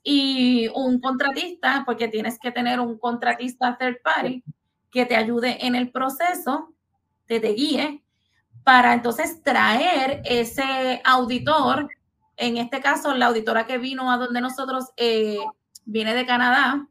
y 0.09 0.69
un 0.73 1.01
contratista, 1.01 1.83
porque 1.85 2.07
tienes 2.07 2.39
que 2.39 2.49
tener 2.49 2.79
un 2.79 2.97
contratista 2.97 3.77
third 3.77 4.01
party 4.01 4.41
que 4.89 5.05
te 5.05 5.17
ayude 5.17 5.67
en 5.67 5.75
el 5.75 5.91
proceso, 5.91 6.73
que 7.27 7.41
te 7.41 7.49
guíe, 7.49 8.01
para 8.63 8.93
entonces 8.93 9.43
traer 9.43 10.21
ese 10.23 11.01
auditor, 11.03 11.89
en 12.37 12.55
este 12.55 12.79
caso 12.79 13.13
la 13.15 13.25
auditora 13.25 13.67
que 13.67 13.79
vino 13.79 14.09
a 14.09 14.15
donde 14.15 14.39
nosotros 14.39 14.85
eh, 14.95 15.39
viene 15.83 16.15
de 16.15 16.25
Canadá, 16.25 16.87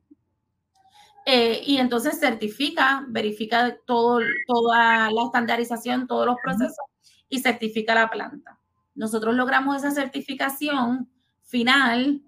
eh, 1.24 1.62
y 1.64 1.78
entonces 1.78 2.20
certifica, 2.20 3.02
verifica 3.08 3.78
todo, 3.86 4.20
toda 4.46 5.10
la 5.10 5.24
estandarización, 5.24 6.06
todos 6.06 6.26
los 6.26 6.36
procesos 6.44 6.84
y 7.30 7.38
certifica 7.38 7.94
la 7.94 8.10
planta. 8.10 8.58
Nosotros 8.94 9.34
logramos 9.34 9.74
esa 9.78 9.90
certificación 9.90 11.10
final 11.44 12.20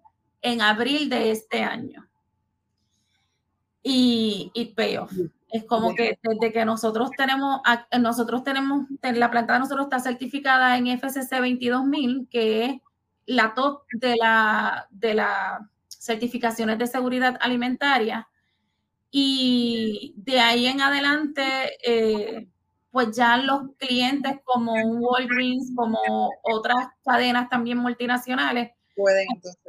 en 0.43 0.61
abril 0.63 1.09
de 1.09 1.31
este 1.31 1.63
año. 1.63 2.09
Y, 3.83 4.51
y 4.55 4.67
payoff. 4.75 5.13
Es 5.51 5.65
como 5.65 5.95
que 5.95 6.19
desde 6.23 6.53
que 6.53 6.65
nosotros 6.67 7.11
tenemos, 7.17 7.61
nosotros 7.99 8.45
tenemos, 8.45 8.87
la 9.03 9.31
planta 9.31 9.55
de 9.55 9.61
nosotros 9.61 9.87
está 9.87 9.99
certificada 9.99 10.77
en 10.77 10.89
FCC 10.89 11.41
22000, 11.41 12.29
que 12.31 12.65
es 12.65 12.75
la 13.27 13.55
top 13.55 13.83
de 13.93 14.17
la, 14.17 14.89
de 14.91 15.15
las 15.15 15.61
certificaciones 15.89 16.79
de 16.79 16.87
seguridad 16.87 17.39
alimentaria. 17.41 18.29
Y 19.11 20.15
de 20.17 20.41
ahí 20.41 20.67
en 20.67 20.83
adelante, 20.83 21.43
eh, 21.85 22.49
pues 22.91 23.17
ya 23.17 23.39
los 23.39 23.71
clientes 23.79 24.41
como 24.45 24.75
Walgreens, 24.75 25.73
como 25.75 26.31
otras 26.43 26.89
cadenas 27.05 27.49
también 27.49 27.79
multinacionales, 27.79 28.73
pueden 28.99 29.27
entonces, 29.35 29.61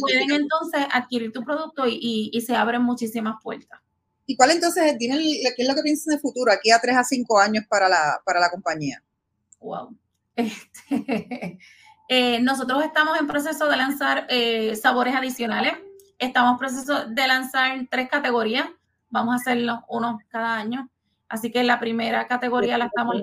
pueden 0.00 0.30
entonces 0.30 0.86
adquirir 0.90 1.32
tu 1.32 1.42
producto 1.42 1.86
y, 1.86 2.30
y 2.32 2.40
se 2.40 2.54
abren 2.56 2.82
muchísimas 2.82 3.36
puertas. 3.42 3.80
¿Y 4.26 4.36
cuál 4.36 4.50
entonces 4.52 4.96
tiene 4.98 5.18
qué 5.18 5.62
es 5.62 5.68
lo 5.68 5.74
que 5.74 5.82
piensas 5.82 6.08
en 6.08 6.14
el 6.14 6.20
futuro, 6.20 6.52
aquí 6.52 6.70
a 6.70 6.80
tres 6.80 6.96
a 6.96 7.04
cinco 7.04 7.38
años 7.38 7.64
para 7.68 7.88
la, 7.88 8.20
para 8.24 8.40
la 8.40 8.50
compañía? 8.50 9.02
Wow. 9.60 9.96
Este, 10.34 11.58
eh, 12.08 12.40
nosotros 12.40 12.82
estamos 12.84 13.20
en 13.20 13.26
proceso 13.26 13.68
de 13.68 13.76
lanzar 13.76 14.26
eh, 14.30 14.74
sabores 14.76 15.14
adicionales. 15.14 15.74
Estamos 16.18 16.52
en 16.52 16.58
proceso 16.58 17.04
de 17.06 17.26
lanzar 17.28 17.86
tres 17.90 18.08
categorías. 18.08 18.66
Vamos 19.10 19.34
a 19.34 19.36
hacerlo 19.36 19.84
uno 19.88 20.18
cada 20.28 20.56
año. 20.56 20.88
Así 21.28 21.50
que 21.50 21.62
la 21.62 21.78
primera 21.78 22.26
categoría 22.26 22.78
la 22.78 22.86
estamos... 22.86 23.16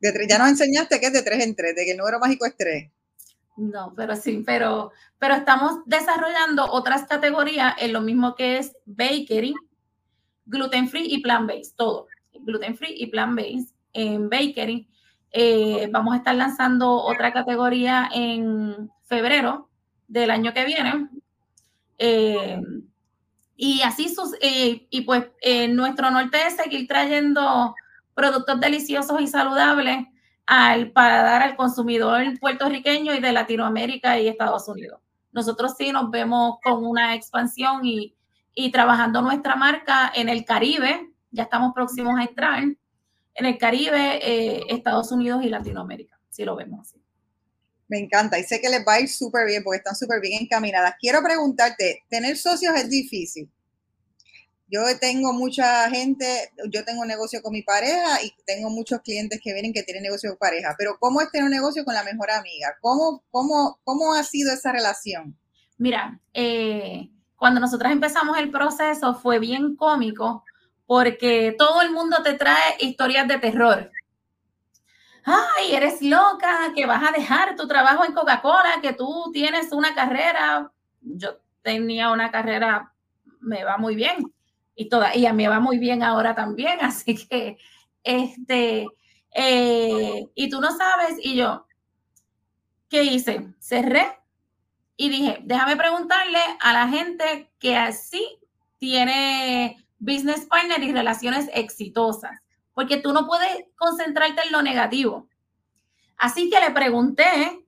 de 0.00 0.12
tres, 0.12 0.28
ya 0.28 0.38
nos 0.38 0.48
enseñaste 0.48 0.98
que 0.98 1.06
es 1.06 1.12
de 1.12 1.22
tres 1.22 1.44
en 1.44 1.54
tres, 1.54 1.74
de 1.74 1.84
que 1.84 1.90
el 1.90 1.98
número 1.98 2.18
mágico 2.18 2.46
es 2.46 2.56
tres. 2.56 2.90
No, 3.56 3.92
pero 3.94 4.16
sí, 4.16 4.42
pero, 4.44 4.90
pero 5.18 5.34
estamos 5.34 5.78
desarrollando 5.86 6.66
otras 6.72 7.06
categorías 7.06 7.74
en 7.78 7.92
lo 7.92 8.00
mismo 8.00 8.34
que 8.34 8.58
es 8.58 8.76
bakery, 8.84 9.54
gluten 10.46 10.88
free 10.88 11.06
y 11.14 11.20
plant 11.20 11.48
based, 11.48 11.76
todo. 11.76 12.08
Gluten 12.32 12.76
free 12.76 12.94
y 12.98 13.06
plant 13.06 13.36
based 13.36 13.74
en 13.92 14.28
bakery. 14.28 14.88
Eh, 15.30 15.88
vamos 15.90 16.14
a 16.14 16.18
estar 16.18 16.34
lanzando 16.34 16.92
otra 16.92 17.32
categoría 17.32 18.08
en 18.12 18.90
febrero 19.04 19.68
del 20.08 20.30
año 20.30 20.52
que 20.52 20.64
viene. 20.64 21.08
Eh, 21.98 22.60
y 23.56 23.82
así, 23.82 24.08
sus, 24.08 24.34
eh, 24.40 24.86
y 24.90 25.02
pues 25.02 25.26
nuestro 25.70 26.10
norte 26.10 26.38
es 26.46 26.56
seguir 26.56 26.88
trayendo 26.88 27.74
productos 28.14 28.58
deliciosos 28.58 29.20
y 29.20 29.28
saludables 29.28 30.06
al 30.46 30.92
dar 30.94 31.42
al 31.42 31.56
consumidor 31.56 32.38
puertorriqueño 32.38 33.14
y 33.14 33.20
de 33.20 33.32
Latinoamérica 33.32 34.18
y 34.18 34.28
Estados 34.28 34.68
Unidos. 34.68 35.00
Nosotros 35.32 35.74
sí 35.76 35.90
nos 35.90 36.10
vemos 36.10 36.58
con 36.62 36.84
una 36.84 37.14
expansión 37.14 37.84
y, 37.84 38.14
y 38.54 38.70
trabajando 38.70 39.22
nuestra 39.22 39.56
marca 39.56 40.12
en 40.14 40.28
el 40.28 40.44
Caribe, 40.44 41.10
ya 41.30 41.44
estamos 41.44 41.72
próximos 41.74 42.18
a 42.18 42.24
entrar, 42.24 42.62
en 42.62 43.46
el 43.46 43.58
Caribe, 43.58 44.20
eh, 44.22 44.62
Estados 44.68 45.10
Unidos 45.10 45.44
y 45.44 45.48
Latinoamérica, 45.48 46.18
si 46.30 46.44
lo 46.44 46.54
vemos 46.54 46.80
así. 46.80 47.02
Me 47.88 47.98
encanta 47.98 48.38
y 48.38 48.44
sé 48.44 48.60
que 48.60 48.68
les 48.68 48.86
va 48.86 48.94
a 48.94 49.00
ir 49.00 49.08
súper 49.08 49.46
bien 49.46 49.62
porque 49.62 49.78
están 49.78 49.94
súper 49.94 50.20
bien 50.20 50.42
encaminadas. 50.42 50.94
Quiero 51.00 51.22
preguntarte, 51.22 52.02
¿tener 52.08 52.36
socios 52.36 52.74
es 52.76 52.88
difícil? 52.88 53.50
Yo 54.74 54.80
tengo 54.98 55.32
mucha 55.32 55.88
gente, 55.88 56.50
yo 56.68 56.84
tengo 56.84 57.04
negocio 57.04 57.40
con 57.42 57.52
mi 57.52 57.62
pareja 57.62 58.20
y 58.24 58.34
tengo 58.44 58.70
muchos 58.70 59.02
clientes 59.02 59.40
que 59.40 59.52
vienen 59.52 59.72
que 59.72 59.84
tienen 59.84 60.02
negocio 60.02 60.30
con 60.30 60.38
pareja, 60.38 60.74
pero 60.76 60.96
¿cómo 60.98 61.20
es 61.20 61.30
tener 61.30 61.44
un 61.44 61.52
negocio 61.52 61.84
con 61.84 61.94
la 61.94 62.02
mejor 62.02 62.32
amiga? 62.32 62.76
¿Cómo, 62.80 63.22
cómo, 63.30 63.78
cómo 63.84 64.14
ha 64.14 64.24
sido 64.24 64.52
esa 64.52 64.72
relación? 64.72 65.38
Mira, 65.78 66.18
eh, 66.32 67.08
cuando 67.36 67.60
nosotras 67.60 67.92
empezamos 67.92 68.36
el 68.36 68.50
proceso 68.50 69.14
fue 69.14 69.38
bien 69.38 69.76
cómico 69.76 70.42
porque 70.86 71.54
todo 71.56 71.80
el 71.82 71.92
mundo 71.92 72.16
te 72.24 72.32
trae 72.32 72.74
historias 72.80 73.28
de 73.28 73.38
terror. 73.38 73.92
Ay, 75.24 75.72
eres 75.72 76.02
loca, 76.02 76.72
que 76.74 76.84
vas 76.84 77.08
a 77.08 77.12
dejar 77.12 77.54
tu 77.54 77.68
trabajo 77.68 78.04
en 78.04 78.12
Coca-Cola, 78.12 78.80
que 78.82 78.92
tú 78.92 79.30
tienes 79.32 79.70
una 79.70 79.94
carrera. 79.94 80.72
Yo 81.00 81.38
tenía 81.62 82.10
una 82.10 82.32
carrera, 82.32 82.92
me 83.38 83.62
va 83.62 83.78
muy 83.78 83.94
bien 83.94 84.33
y 84.74 84.88
todavía 84.88 85.32
me 85.32 85.48
va 85.48 85.60
muy 85.60 85.78
bien 85.78 86.02
ahora 86.02 86.34
también, 86.34 86.78
así 86.80 87.14
que, 87.26 87.58
este, 88.02 88.86
eh, 89.34 90.26
y 90.34 90.48
tú 90.48 90.60
no 90.60 90.76
sabes, 90.76 91.16
y 91.20 91.36
yo, 91.36 91.66
¿qué 92.88 93.04
hice? 93.04 93.54
Cerré 93.58 94.18
y 94.96 95.08
dije, 95.08 95.40
déjame 95.42 95.76
preguntarle 95.76 96.38
a 96.60 96.72
la 96.72 96.88
gente 96.88 97.50
que 97.58 97.76
así 97.76 98.38
tiene 98.78 99.84
business 99.98 100.46
partner 100.46 100.82
y 100.82 100.92
relaciones 100.92 101.48
exitosas, 101.52 102.40
porque 102.74 102.98
tú 102.98 103.12
no 103.12 103.26
puedes 103.26 103.64
concentrarte 103.76 104.42
en 104.46 104.52
lo 104.52 104.62
negativo. 104.62 105.28
Así 106.16 106.48
que 106.48 106.60
le 106.60 106.70
pregunté 106.70 107.63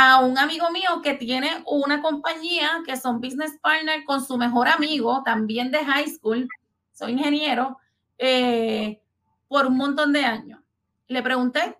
a 0.00 0.20
un 0.20 0.38
amigo 0.38 0.70
mío 0.70 1.02
que 1.02 1.14
tiene 1.14 1.64
una 1.66 2.00
compañía 2.00 2.84
que 2.86 2.96
son 2.96 3.20
business 3.20 3.58
partner 3.60 4.04
con 4.04 4.24
su 4.24 4.38
mejor 4.38 4.68
amigo, 4.68 5.24
también 5.24 5.72
de 5.72 5.84
high 5.84 6.06
school, 6.06 6.48
soy 6.92 7.14
ingeniero, 7.14 7.76
eh, 8.16 9.02
por 9.48 9.66
un 9.66 9.76
montón 9.76 10.12
de 10.12 10.24
años. 10.24 10.60
Le 11.08 11.20
pregunté, 11.20 11.76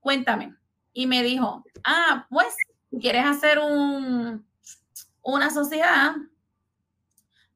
cuéntame. 0.00 0.54
Y 0.92 1.06
me 1.06 1.22
dijo, 1.22 1.64
ah, 1.82 2.26
pues, 2.28 2.54
¿quieres 3.00 3.24
hacer 3.24 3.58
un, 3.58 4.46
una 5.22 5.48
sociedad? 5.48 6.12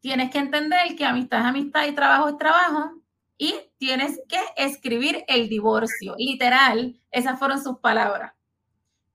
Tienes 0.00 0.30
que 0.30 0.38
entender 0.38 0.96
que 0.96 1.04
amistad 1.04 1.40
es 1.40 1.44
amistad 1.44 1.86
y 1.88 1.94
trabajo 1.94 2.30
es 2.30 2.38
trabajo. 2.38 3.02
Y 3.36 3.54
tienes 3.76 4.18
que 4.30 4.40
escribir 4.56 5.26
el 5.28 5.50
divorcio. 5.50 6.14
Literal, 6.16 6.98
esas 7.10 7.38
fueron 7.38 7.62
sus 7.62 7.80
palabras. 7.80 8.35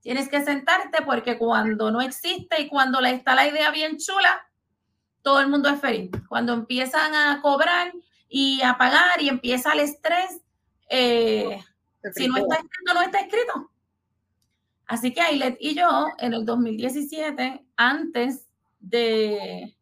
Tienes 0.02 0.28
que 0.28 0.44
sentarte 0.44 1.02
porque 1.02 1.38
cuando 1.38 1.92
no 1.92 2.02
existe 2.02 2.60
y 2.60 2.68
cuando 2.68 2.98
está 3.00 3.36
la 3.36 3.46
idea 3.46 3.70
bien 3.70 3.98
chula, 3.98 4.44
todo 5.22 5.40
el 5.40 5.48
mundo 5.48 5.68
es 5.68 5.80
feliz. 5.80 6.10
Cuando 6.28 6.52
empiezan 6.52 7.14
a 7.14 7.40
cobrar 7.40 7.92
y 8.28 8.60
a 8.62 8.76
pagar 8.76 9.22
y 9.22 9.28
empieza 9.28 9.72
el 9.72 9.80
estrés, 9.80 10.40
eh, 10.90 11.62
si 12.12 12.26
no 12.26 12.36
está 12.36 12.56
escrito, 12.56 12.94
no 12.94 13.02
está 13.02 13.20
escrito. 13.20 13.70
Así 14.86 15.14
que 15.14 15.20
Ailet 15.20 15.56
y 15.60 15.76
yo, 15.76 16.08
en 16.18 16.34
el 16.34 16.44
2017, 16.44 17.64
antes 17.76 18.48
de, 18.80 19.76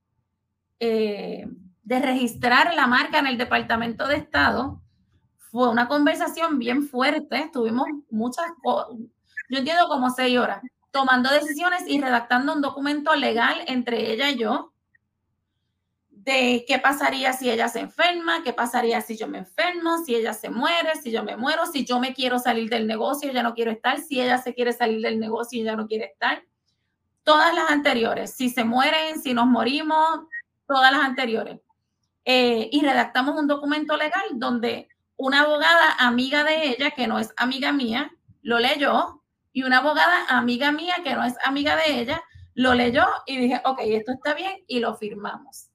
eh, 0.80 1.46
de 1.82 1.98
registrar 1.98 2.74
la 2.74 2.86
marca 2.86 3.20
en 3.20 3.26
el 3.26 3.38
Departamento 3.38 4.06
de 4.06 4.16
Estado, 4.16 4.82
fue 5.38 5.70
una 5.70 5.88
conversación 5.88 6.58
bien 6.58 6.82
fuerte. 6.82 7.48
Tuvimos 7.50 7.88
muchas 8.10 8.44
cosas 8.62 8.98
yo 9.50 9.58
entiendo 9.58 9.88
como 9.88 10.10
seis 10.10 10.38
horas, 10.38 10.62
tomando 10.90 11.30
decisiones 11.30 11.82
y 11.86 12.00
redactando 12.00 12.54
un 12.54 12.62
documento 12.62 13.14
legal 13.14 13.62
entre 13.66 14.12
ella 14.12 14.30
y 14.30 14.38
yo 14.38 14.72
de 16.10 16.64
qué 16.68 16.78
pasaría 16.78 17.32
si 17.32 17.50
ella 17.50 17.68
se 17.68 17.80
enferma, 17.80 18.42
qué 18.44 18.52
pasaría 18.52 19.00
si 19.00 19.16
yo 19.16 19.26
me 19.26 19.38
enfermo, 19.38 19.98
si 20.04 20.14
ella 20.14 20.34
se 20.34 20.50
muere, 20.50 20.94
si 21.02 21.10
yo 21.10 21.24
me 21.24 21.36
muero, 21.36 21.66
si 21.66 21.84
yo 21.84 21.98
me 21.98 22.14
quiero 22.14 22.38
salir 22.38 22.68
del 22.68 22.86
negocio, 22.86 23.32
ya 23.32 23.42
no 23.42 23.54
quiero 23.54 23.70
estar, 23.70 23.98
si 24.00 24.20
ella 24.20 24.38
se 24.38 24.54
quiere 24.54 24.72
salir 24.72 25.00
del 25.00 25.18
negocio 25.18 25.60
y 25.60 25.64
ya 25.64 25.76
no 25.76 25.88
quiere 25.88 26.04
estar. 26.04 26.44
Todas 27.24 27.54
las 27.54 27.70
anteriores, 27.70 28.34
si 28.34 28.50
se 28.50 28.64
mueren, 28.64 29.20
si 29.20 29.34
nos 29.34 29.46
morimos, 29.46 30.20
todas 30.66 30.92
las 30.92 31.02
anteriores. 31.02 31.60
Eh, 32.24 32.68
y 32.70 32.82
redactamos 32.82 33.36
un 33.40 33.48
documento 33.48 33.96
legal 33.96 34.24
donde 34.34 34.88
una 35.16 35.42
abogada 35.42 35.94
amiga 35.98 36.44
de 36.44 36.68
ella, 36.68 36.90
que 36.90 37.06
no 37.06 37.18
es 37.18 37.32
amiga 37.36 37.72
mía, 37.72 38.12
lo 38.42 38.58
leyó 38.58 39.19
y 39.52 39.62
una 39.62 39.78
abogada, 39.78 40.26
amiga 40.28 40.72
mía, 40.72 40.94
que 41.02 41.14
no 41.14 41.24
es 41.24 41.34
amiga 41.44 41.76
de 41.76 42.00
ella, 42.00 42.22
lo 42.54 42.74
leyó 42.74 43.06
y 43.26 43.38
dije, 43.38 43.60
ok, 43.64 43.80
esto 43.84 44.12
está 44.12 44.34
bien 44.34 44.64
y 44.66 44.80
lo 44.80 44.96
firmamos. 44.96 45.68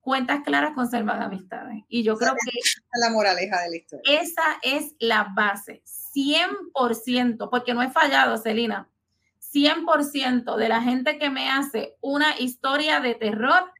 Cuentas 0.00 0.42
claras 0.44 0.74
conservan 0.74 1.22
amistades. 1.22 1.82
Y 1.88 2.02
yo 2.02 2.16
creo 2.16 2.32
que... 2.32 2.58
es 2.58 2.82
la 3.00 3.10
moraleja 3.10 3.62
de 3.62 3.70
la 3.70 3.76
historia. 3.76 4.20
Esa 4.20 4.58
es 4.62 4.94
la 4.98 5.32
base, 5.34 5.82
100%, 6.14 7.48
porque 7.50 7.74
no 7.74 7.82
he 7.82 7.90
fallado, 7.90 8.36
Celina. 8.36 8.88
100% 9.52 10.56
de 10.56 10.68
la 10.68 10.82
gente 10.82 11.18
que 11.18 11.30
me 11.30 11.48
hace 11.48 11.96
una 12.00 12.38
historia 12.38 13.00
de 13.00 13.14
terror, 13.14 13.72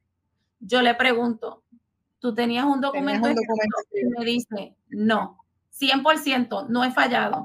yo 0.59 0.81
le 0.81 0.95
pregunto, 0.95 1.63
¿tú 2.19 2.33
tenías 2.33 2.65
un 2.65 2.81
documento? 2.81 3.27
Un 3.27 3.35
documento 3.35 3.77
y 3.91 4.05
me 4.05 4.25
dice, 4.25 4.75
no, 4.87 5.37
100%, 5.79 6.69
no 6.69 6.83
he 6.83 6.91
fallado 6.91 7.43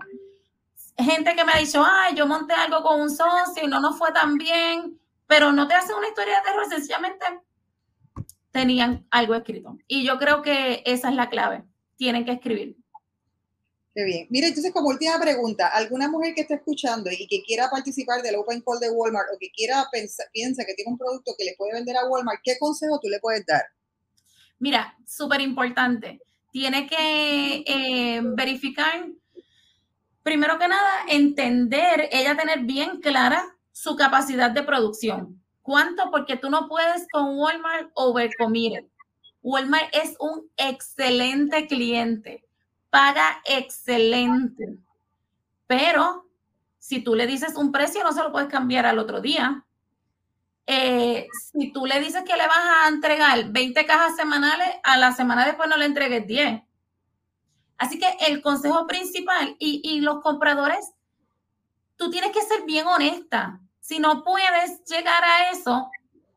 gente 0.97 1.35
que 1.35 1.45
me 1.45 1.53
ha 1.53 1.59
dicho, 1.59 1.83
ay, 1.85 2.15
yo 2.15 2.27
monté 2.27 2.55
algo 2.55 2.83
con 2.83 3.01
un 3.01 3.11
socio 3.11 3.65
y 3.65 3.69
no 3.69 3.81
nos 3.81 3.99
fue 3.99 4.13
tan 4.13 4.37
bien, 4.37 5.01
pero 5.27 5.53
no 5.53 5.67
te 5.69 5.75
hacen 5.75 5.97
una 5.97 6.09
historia 6.09 6.37
de 6.37 6.43
terror, 6.43 6.67
sencillamente 6.69 7.25
tenían 8.51 9.07
algo 9.11 9.35
escrito. 9.35 9.79
Y 9.87 10.05
yo 10.05 10.19
creo 10.19 10.43
que 10.43 10.83
esa 10.85 11.09
es 11.09 11.15
la 11.15 11.31
clave, 11.31 11.65
tienen 11.97 12.25
que 12.25 12.33
escribir. 12.33 12.77
Qué 13.95 14.05
bien. 14.05 14.27
Mira, 14.31 14.47
entonces 14.47 14.73
como 14.73 14.89
última 14.89 15.19
pregunta, 15.21 15.67
¿alguna 15.67 16.09
mujer 16.09 16.35
que 16.35 16.43
esté 16.43 16.55
escuchando 16.55 17.11
y 17.11 17.27
que 17.27 17.43
quiera 17.43 17.69
participar 17.69 18.23
del 18.23 18.37
Open 18.37 18.63
Call 18.65 18.79
de 18.79 18.91
Walmart 18.91 19.27
o 19.35 19.39
que 19.39 19.51
quiera 19.51 19.85
pensar, 19.91 20.27
piensa 20.33 20.65
que 20.65 20.75
tiene 20.75 20.93
un 20.93 20.99
producto 20.99 21.35
que 21.37 21.45
le 21.45 21.55
puede 21.59 21.75
vender 21.75 21.97
a 21.97 22.09
Walmart, 22.09 22.41
¿qué 22.45 22.57
consejo 22.59 23.01
tú 23.01 23.09
le 23.09 23.19
puedes 23.19 23.45
dar? 23.47 23.65
Mira, 24.61 24.97
súper 25.07 25.41
importante. 25.41 26.21
Tiene 26.53 26.87
que 26.87 27.65
eh, 27.67 28.21
verificar, 28.23 29.07
primero 30.23 30.59
que 30.59 30.69
nada, 30.69 30.91
entender, 31.09 32.09
ella 32.13 32.37
tener 32.37 32.61
bien 32.61 33.01
clara 33.01 33.57
su 33.73 33.97
capacidad 33.97 34.51
de 34.51 34.63
producción. 34.63 35.43
¿Cuánto? 35.63 36.11
Porque 36.11 36.37
tú 36.37 36.51
no 36.51 36.69
puedes 36.69 37.07
con 37.11 37.39
Walmart 37.39 37.91
overcommit. 37.95 38.87
Walmart 39.43 39.95
es 39.95 40.17
un 40.19 40.49
excelente 40.57 41.67
cliente, 41.67 42.45
paga 42.91 43.41
excelente, 43.45 44.77
pero 45.67 46.27
si 46.79 47.03
tú 47.03 47.15
le 47.15 47.27
dices 47.27 47.55
un 47.57 47.71
precio, 47.71 48.03
no 48.03 48.13
se 48.13 48.23
lo 48.23 48.33
puedes 48.33 48.49
cambiar 48.49 48.87
al 48.87 48.99
otro 48.99 49.21
día. 49.21 49.65
Eh, 50.67 51.29
si 51.53 51.73
tú 51.73 51.87
le 51.87 52.01
dices 52.01 52.23
que 52.25 52.37
le 52.37 52.47
vas 52.47 52.59
a 52.59 52.89
entregar 52.89 53.51
20 53.51 53.87
cajas 53.87 54.17
semanales, 54.17 54.69
a 54.83 54.97
la 54.99 55.13
semana 55.13 55.47
después 55.47 55.69
no 55.69 55.77
le 55.77 55.85
entregues 55.85 56.27
10. 56.27 56.63
Así 57.81 57.99
que 57.99 58.15
el 58.29 58.43
consejo 58.43 58.87
principal 58.87 59.57
y, 59.59 60.03
los 60.03 60.21
compradores, 60.21 60.93
tú 61.97 62.11
tienes 62.11 62.31
que 62.31 62.43
ser 62.43 62.65
bien 62.67 62.87
honesta. 62.87 63.59
Si 63.81 63.99
no 63.99 64.23
puedes 64.23 64.85
llegar 64.85 65.25
a 65.25 65.51
eso, 65.51 65.91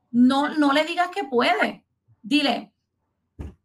no, 0.10 0.48
no 0.48 0.72
le 0.72 0.86
digas 0.86 1.10
que 1.10 1.26
puede. 1.26 1.84
Dile, 2.22 2.72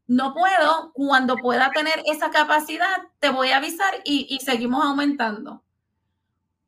no 0.08 0.34
puedo, 0.34 0.92
cuando 0.92 1.36
pueda 1.36 1.70
tener 1.70 2.02
esa 2.06 2.32
capacidad, 2.32 2.96
te 3.20 3.30
voy 3.30 3.50
a 3.50 3.58
avisar 3.58 3.94
y, 4.04 4.26
y 4.28 4.40
seguimos 4.40 4.84
aumentando. 4.84 5.62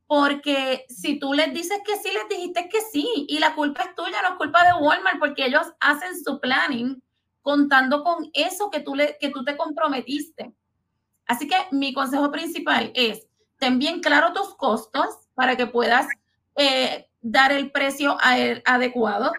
Porque 0.06 0.86
si 0.88 1.18
tú 1.18 1.32
les 1.32 1.52
dices 1.52 1.80
que 1.84 1.96
sí, 1.96 2.08
les 2.12 2.28
dijiste 2.28 2.68
que 2.68 2.82
sí. 2.82 3.26
Y 3.28 3.40
la 3.40 3.56
culpa 3.56 3.82
es 3.82 3.96
tuya, 3.96 4.22
no 4.22 4.28
es 4.28 4.34
culpa 4.36 4.62
de 4.62 4.80
Walmart, 4.80 5.18
porque 5.18 5.46
ellos 5.46 5.66
hacen 5.80 6.22
su 6.22 6.38
planning 6.38 7.02
contando 7.42 8.04
con 8.04 8.30
eso 8.32 8.70
que 8.70 8.78
tú, 8.78 8.94
le, 8.94 9.16
que 9.18 9.30
tú 9.30 9.42
te 9.42 9.56
comprometiste. 9.56 10.54
Así 11.30 11.46
que 11.46 11.54
mi 11.70 11.92
consejo 11.92 12.32
principal 12.32 12.90
es, 12.92 13.28
ten 13.60 13.78
bien 13.78 14.00
claro 14.00 14.32
tus 14.32 14.56
costos 14.56 15.06
para 15.36 15.56
que 15.56 15.68
puedas 15.68 16.08
eh, 16.56 17.08
dar 17.20 17.52
el 17.52 17.70
precio 17.70 18.18
adecuado. 18.64 19.30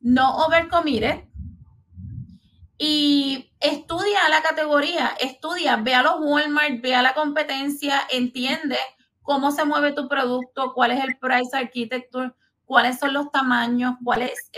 No 0.00 0.38
overcommit 0.38 1.04
y 2.78 3.52
estudia 3.60 4.26
la 4.30 4.40
categoría, 4.40 5.14
estudia, 5.20 5.76
ve 5.76 5.94
a 5.94 6.02
los 6.02 6.14
Walmart, 6.20 6.80
ve 6.80 6.94
a 6.94 7.02
la 7.02 7.12
competencia, 7.12 8.00
entiende 8.10 8.78
cómo 9.20 9.50
se 9.50 9.66
mueve 9.66 9.92
tu 9.92 10.08
producto, 10.08 10.72
cuál 10.72 10.92
es 10.92 11.04
el 11.04 11.18
price 11.18 11.54
architecture, 11.54 12.32
cuáles 12.64 12.98
son 12.98 13.12
los 13.12 13.30
tamaños, 13.30 13.96
cuáles 14.02 14.50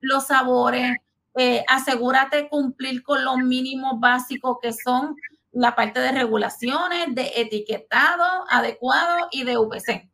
los 0.00 0.28
sabores. 0.28 0.96
Eh, 1.36 1.64
asegúrate 1.68 2.48
cumplir 2.48 3.02
con 3.02 3.24
los 3.24 3.38
mínimos 3.38 3.98
básicos 3.98 4.58
que 4.62 4.72
son 4.72 5.16
la 5.52 5.74
parte 5.74 6.00
de 6.00 6.12
regulaciones, 6.12 7.14
de 7.14 7.32
etiquetado 7.36 8.24
adecuado 8.48 9.28
y 9.30 9.44
de 9.44 9.56
VC. 9.56 10.10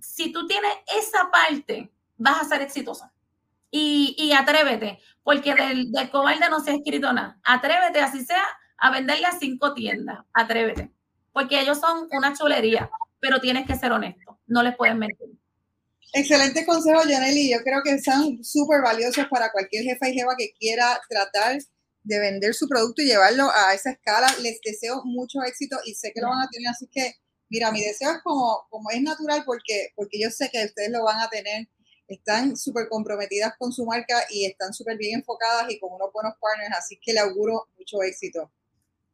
Si 0.00 0.32
tú 0.32 0.46
tienes 0.46 0.72
esa 0.98 1.30
parte, 1.30 1.92
vas 2.16 2.40
a 2.40 2.44
ser 2.44 2.62
exitoso. 2.62 3.10
Y, 3.70 4.32
atrévete, 4.32 5.00
porque 5.22 5.54
del, 5.54 5.92
del 5.92 6.10
cobarde 6.10 6.48
no 6.48 6.60
se 6.60 6.70
ha 6.70 6.74
escrito 6.74 7.12
nada. 7.12 7.38
Atrévete, 7.42 8.00
así 8.00 8.24
sea, 8.24 8.42
a 8.78 8.90
venderle 8.90 9.26
a 9.26 9.32
cinco 9.32 9.74
tiendas. 9.74 10.20
Atrévete 10.32 10.96
porque 11.36 11.60
ellos 11.60 11.78
son 11.78 12.08
una 12.12 12.32
chulería, 12.32 12.88
pero 13.20 13.42
tienes 13.42 13.66
que 13.66 13.74
ser 13.74 13.92
honesto, 13.92 14.38
no 14.46 14.62
les 14.62 14.74
puedes 14.74 14.96
mentir. 14.96 15.28
Excelente 16.12 16.64
consejo, 16.64 17.00
Janely. 17.00 17.50
Yo 17.50 17.58
creo 17.62 17.82
que 17.82 18.00
son 18.00 18.42
súper 18.42 18.80
valiosos 18.82 19.26
para 19.30 19.50
cualquier 19.52 19.84
jefa 19.84 20.08
y 20.08 20.14
jefa 20.14 20.34
que 20.36 20.52
quiera 20.58 21.00
tratar 21.08 21.58
de 22.02 22.20
vender 22.20 22.54
su 22.54 22.68
producto 22.68 23.02
y 23.02 23.06
llevarlo 23.06 23.50
a 23.50 23.74
esa 23.74 23.90
escala. 23.90 24.28
Les 24.40 24.60
deseo 24.64 25.02
mucho 25.04 25.42
éxito 25.46 25.76
y 25.84 25.94
sé 25.94 26.12
que 26.14 26.20
lo 26.20 26.28
van 26.28 26.42
a 26.42 26.48
tener, 26.48 26.68
así 26.68 26.88
que, 26.90 27.14
mira, 27.48 27.70
mi 27.72 27.82
deseo 27.82 28.12
es 28.12 28.22
como, 28.22 28.66
como 28.70 28.90
es 28.90 29.02
natural 29.02 29.42
porque, 29.44 29.90
porque 29.94 30.20
yo 30.20 30.30
sé 30.30 30.48
que 30.50 30.64
ustedes 30.64 30.90
lo 30.90 31.04
van 31.04 31.20
a 31.20 31.28
tener. 31.28 31.68
Están 32.08 32.56
súper 32.56 32.88
comprometidas 32.88 33.54
con 33.58 33.72
su 33.72 33.84
marca 33.84 34.24
y 34.30 34.44
están 34.44 34.72
súper 34.72 34.96
bien 34.96 35.18
enfocadas 35.18 35.68
y 35.70 35.80
con 35.80 35.92
unos 35.92 36.12
buenos 36.12 36.34
partners, 36.40 36.76
así 36.78 36.98
que 37.02 37.12
le 37.12 37.18
auguro 37.18 37.66
mucho 37.76 38.00
éxito. 38.02 38.52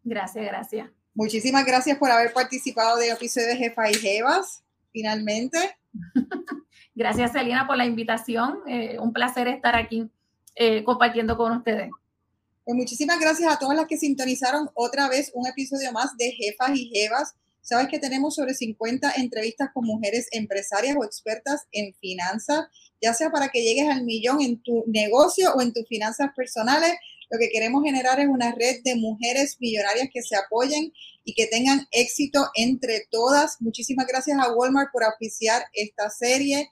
Gracias, 0.04 0.44
gracias. 0.44 0.90
Muchísimas 1.14 1.64
gracias 1.64 1.96
por 1.96 2.10
haber 2.10 2.34
participado 2.34 2.98
de 2.98 3.10
episodio 3.10 3.48
de 3.48 3.56
Jefa 3.56 3.90
y 3.90 3.94
Jevas, 3.94 4.62
finalmente. 4.92 5.58
Gracias, 6.94 7.32
Selina, 7.32 7.66
por 7.66 7.76
la 7.76 7.86
invitación. 7.86 8.58
Eh, 8.66 8.98
un 8.98 9.12
placer 9.12 9.48
estar 9.48 9.76
aquí 9.76 10.10
eh, 10.54 10.84
compartiendo 10.84 11.36
con 11.36 11.56
ustedes. 11.56 11.90
Pues 12.64 12.76
muchísimas 12.76 13.18
gracias 13.18 13.52
a 13.52 13.58
todas 13.58 13.76
las 13.76 13.86
que 13.86 13.96
sintonizaron 13.96 14.70
otra 14.74 15.08
vez 15.08 15.32
un 15.34 15.48
episodio 15.48 15.90
más 15.92 16.16
de 16.16 16.30
Jefas 16.30 16.70
y 16.74 16.90
Jevas. 16.94 17.34
Sabes 17.60 17.88
que 17.88 17.98
tenemos 17.98 18.34
sobre 18.34 18.54
50 18.54 19.12
entrevistas 19.16 19.70
con 19.72 19.84
mujeres 19.84 20.28
empresarias 20.32 20.96
o 20.96 21.04
expertas 21.04 21.66
en 21.72 21.94
finanzas, 21.94 22.66
ya 23.00 23.14
sea 23.14 23.30
para 23.30 23.48
que 23.48 23.62
llegues 23.62 23.88
al 23.88 24.04
millón 24.04 24.40
en 24.42 24.62
tu 24.62 24.84
negocio 24.86 25.52
o 25.54 25.60
en 25.60 25.72
tus 25.72 25.86
finanzas 25.88 26.30
personales 26.36 26.92
lo 27.32 27.38
que 27.38 27.48
queremos 27.48 27.82
generar 27.82 28.20
es 28.20 28.28
una 28.28 28.52
red 28.52 28.82
de 28.84 28.94
mujeres 28.94 29.56
millonarias 29.58 30.10
que 30.12 30.22
se 30.22 30.36
apoyen 30.36 30.92
y 31.24 31.32
que 31.32 31.46
tengan 31.46 31.88
éxito 31.90 32.50
entre 32.54 33.06
todas. 33.10 33.56
Muchísimas 33.60 34.06
gracias 34.06 34.38
a 34.38 34.52
Walmart 34.52 34.92
por 34.92 35.02
oficiar 35.04 35.64
esta 35.72 36.10
serie 36.10 36.70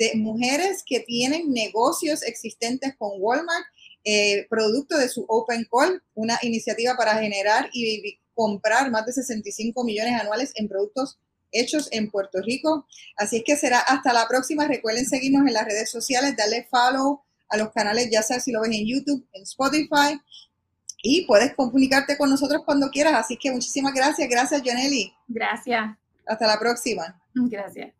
de 0.00 0.12
mujeres 0.16 0.82
que 0.84 0.98
tienen 0.98 1.52
negocios 1.52 2.24
existentes 2.24 2.96
con 2.98 3.10
Walmart, 3.20 3.64
eh, 4.02 4.48
producto 4.50 4.98
de 4.98 5.08
su 5.08 5.24
Open 5.28 5.64
Call, 5.70 6.02
una 6.14 6.40
iniciativa 6.42 6.96
para 6.96 7.14
generar 7.18 7.70
y 7.72 8.18
comprar 8.34 8.90
más 8.90 9.06
de 9.06 9.12
65 9.12 9.84
millones 9.84 10.20
anuales 10.20 10.50
en 10.56 10.66
productos 10.66 11.18
hechos 11.52 11.86
en 11.92 12.10
Puerto 12.10 12.40
Rico. 12.42 12.84
Así 13.16 13.36
es 13.36 13.44
que 13.44 13.56
será 13.56 13.78
hasta 13.78 14.12
la 14.12 14.26
próxima. 14.26 14.66
Recuerden 14.66 15.06
seguirnos 15.06 15.46
en 15.46 15.52
las 15.52 15.66
redes 15.66 15.88
sociales, 15.88 16.36
darle 16.36 16.66
follow 16.68 17.22
a 17.50 17.56
los 17.56 17.72
canales, 17.72 18.08
ya 18.10 18.22
sea 18.22 18.40
si 18.40 18.52
lo 18.52 18.62
ves 18.62 18.72
en 18.72 18.86
YouTube, 18.86 19.26
en 19.32 19.42
Spotify, 19.42 20.20
y 21.02 21.26
puedes 21.26 21.54
comunicarte 21.54 22.16
con 22.16 22.30
nosotros 22.30 22.62
cuando 22.64 22.90
quieras. 22.90 23.14
Así 23.14 23.36
que 23.36 23.50
muchísimas 23.50 23.94
gracias. 23.94 24.28
Gracias, 24.28 24.62
Joneli. 24.64 25.12
Gracias. 25.28 25.96
Hasta 26.26 26.46
la 26.46 26.58
próxima. 26.58 27.20
Gracias. 27.34 27.99